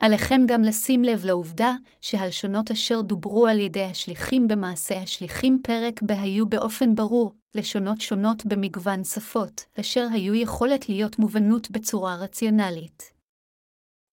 [0.00, 6.10] עליכם גם לשים לב לעובדה שהלשונות אשר דוברו על ידי השליחים במעשה השליחים פרק ב
[6.10, 13.12] היו באופן ברור, לשונות שונות במגוון שפות, אשר היו יכולת להיות מובנות בצורה רציונלית.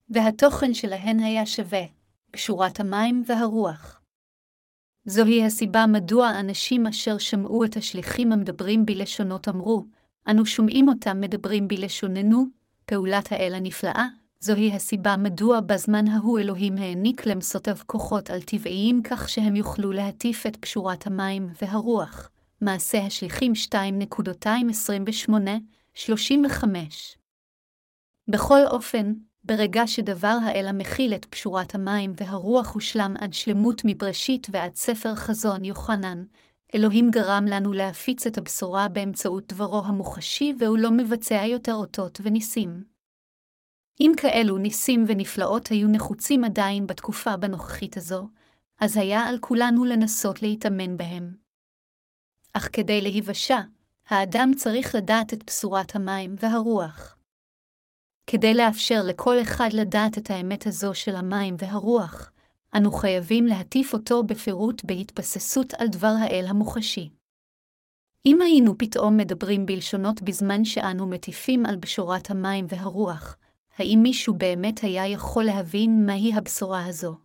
[0.10, 1.84] והתוכן שלהן היה שווה,
[2.32, 4.02] קשורת המים והרוח.
[5.06, 9.86] זוהי הסיבה מדוע אנשים אשר שמעו את השליחים המדברים בלשונות אמרו,
[10.28, 12.46] אנו שומעים אותם מדברים בלשוננו,
[12.86, 14.08] פעולת האל הנפלאה,
[14.40, 20.46] זוהי הסיבה מדוע בזמן ההוא אלוהים העניק למסותיו כוחות על טבעיים כך שהם יוכלו להטיף
[20.48, 22.30] את קשורת המים והרוח.
[22.62, 23.54] מעשה השליחים
[26.06, 26.66] 2.228-35
[28.28, 34.76] בכל אופן, ברגע שדבר האל המכיל את פשורת המים והרוח הושלם עד שלמות מבראשית ועד
[34.76, 36.24] ספר חזון יוחנן,
[36.76, 42.84] אלוהים גרם לנו להפיץ את הבשורה באמצעות דברו המוחשי, והוא לא מבצע יותר אותות וניסים.
[44.00, 48.28] אם כאלו ניסים ונפלאות היו נחוצים עדיין בתקופה בנוכחית הזו,
[48.80, 51.47] אז היה על כולנו לנסות להתאמן בהם.
[52.58, 53.60] אך כדי להיוושע,
[54.08, 57.18] האדם צריך לדעת את בשורת המים והרוח.
[58.28, 62.32] כדי לאפשר לכל אחד לדעת את האמת הזו של המים והרוח,
[62.78, 67.10] אנו חייבים להטיף אותו בפירוט בהתבססות על דבר האל המוחשי.
[68.26, 73.38] אם היינו פתאום מדברים בלשונות בזמן שאנו מטיפים על בשורת המים והרוח,
[73.78, 77.16] האם מישהו באמת היה יכול להבין מהי הבשורה הזו?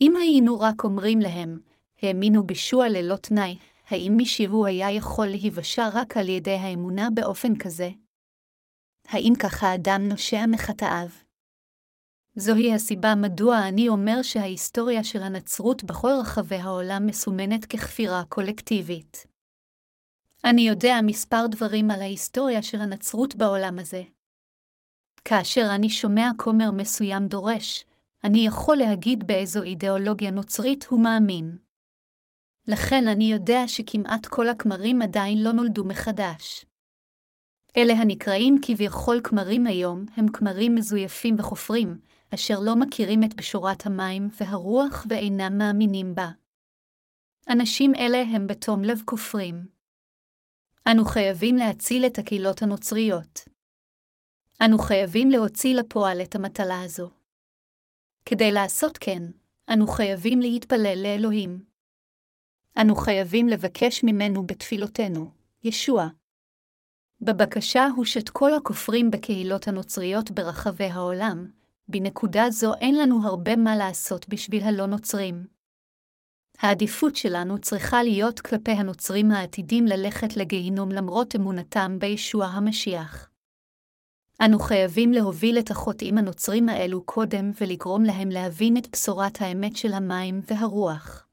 [0.00, 1.60] אם היינו רק אומרים להם,
[2.02, 3.58] האמינו בישוע ללא תנאי,
[3.90, 7.90] האם מישהו היה יכול להיוושע רק על ידי האמונה באופן כזה?
[9.08, 11.08] האם ככה אדם נושע מחטאיו?
[12.34, 19.26] זוהי הסיבה מדוע אני אומר שההיסטוריה של הנצרות בכל רחבי העולם מסומנת ככפירה קולקטיבית.
[20.44, 24.02] אני יודע מספר דברים על ההיסטוריה של הנצרות בעולם הזה.
[25.24, 27.84] כאשר אני שומע כומר מסוים דורש,
[28.24, 31.69] אני יכול להגיד באיזו אידיאולוגיה נוצרית הוא מאמין.
[32.72, 36.66] לכן אני יודע שכמעט כל הכמרים עדיין לא נולדו מחדש.
[37.76, 42.00] אלה הנקראים כביכול כמרים היום, הם כמרים מזויפים וחופרים,
[42.34, 46.28] אשר לא מכירים את בשורת המים והרוח ואינם מאמינים בה.
[47.48, 49.66] אנשים אלה הם בתום לב כופרים.
[50.90, 53.40] אנו חייבים להציל את הקהילות הנוצריות.
[54.64, 57.10] אנו חייבים להוציא לפועל את המטלה הזו.
[58.24, 59.22] כדי לעשות כן,
[59.72, 61.69] אנו חייבים להתפלל לאלוהים.
[62.78, 65.30] אנו חייבים לבקש ממנו בתפילותינו,
[65.64, 66.08] ישוע.
[67.20, 71.50] בבקשה הוא שכל הכופרים בקהילות הנוצריות ברחבי העולם,
[71.88, 75.46] בנקודה זו אין לנו הרבה מה לעשות בשביל הלא נוצרים.
[76.58, 83.30] העדיפות שלנו צריכה להיות כלפי הנוצרים העתידים ללכת לגיהינום למרות אמונתם בישוע המשיח.
[84.44, 89.92] אנו חייבים להוביל את החוטאים הנוצרים האלו קודם ולגרום להם להבין את בשורת האמת של
[89.92, 91.29] המים והרוח.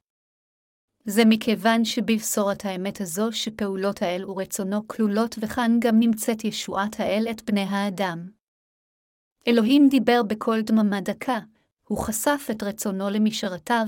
[1.10, 7.50] זה מכיוון שבבשורת האמת הזו שפעולות האל ורצונו כלולות וכאן גם נמצאת ישועת האל את
[7.50, 8.28] בני האדם.
[9.48, 11.38] אלוהים דיבר בקול דממה דקה,
[11.84, 13.86] הוא חשף את רצונו למשרתיו,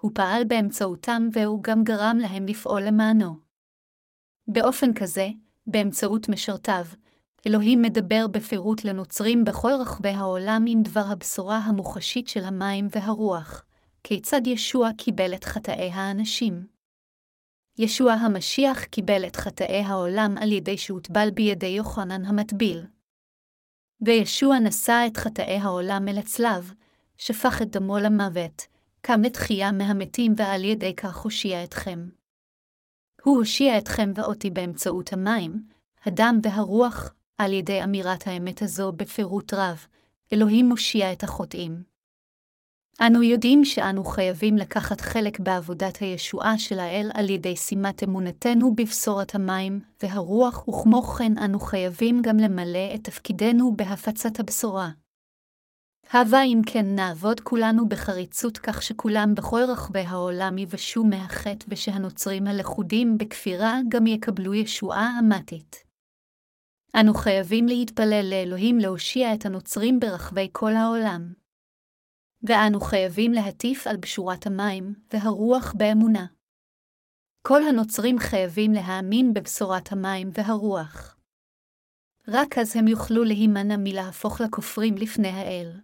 [0.00, 3.36] הוא פעל באמצעותם והוא גם גרם להם לפעול למענו.
[4.48, 5.28] באופן כזה,
[5.66, 6.84] באמצעות משרתיו,
[7.46, 13.64] אלוהים מדבר בפירוט לנוצרים בכל רחבי העולם עם דבר הבשורה המוחשית של המים והרוח,
[14.04, 16.66] כיצד ישוע קיבל את חטאי האנשים.
[17.78, 22.86] ישוע המשיח קיבל את חטאי העולם על ידי שהוטבל בידי יוחנן המטביל.
[24.00, 26.72] וישוע נשא את חטאי העולם אל הצלב,
[27.16, 28.66] שפך את דמו למוות,
[29.00, 32.08] קם לתחייה מהמתים ועל ידי כך הושיע אתכם.
[33.22, 35.62] הוא הושיע אתכם ואותי באמצעות המים,
[36.04, 39.86] הדם והרוח, על ידי אמירת האמת הזו בפירוט רב,
[40.32, 41.91] אלוהים מושיע את החוטאים.
[43.06, 49.34] אנו יודעים שאנו חייבים לקחת חלק בעבודת הישועה של האל על ידי שימת אמונתנו בבשורת
[49.34, 54.90] המים והרוח, וכמו כן אנו חייבים גם למלא את תפקידנו בהפצת הבשורה.
[56.12, 63.18] הווה אם כן נעבוד כולנו בחריצות כך שכולם בכל רחבי העולם יבשו מהחטא ושהנוצרים הלכודים
[63.18, 65.84] בכפירה גם יקבלו ישועה אמתית.
[67.00, 71.41] אנו חייבים להתפלל לאלוהים להושיע את הנוצרים ברחבי כל העולם.
[72.42, 76.26] ואנו חייבים להטיף על בשורת המים והרוח באמונה.
[77.46, 81.16] כל הנוצרים חייבים להאמין בבשורת המים והרוח.
[82.28, 85.80] רק אז הם יוכלו להימנע מלהפוך לכופרים לפני האל.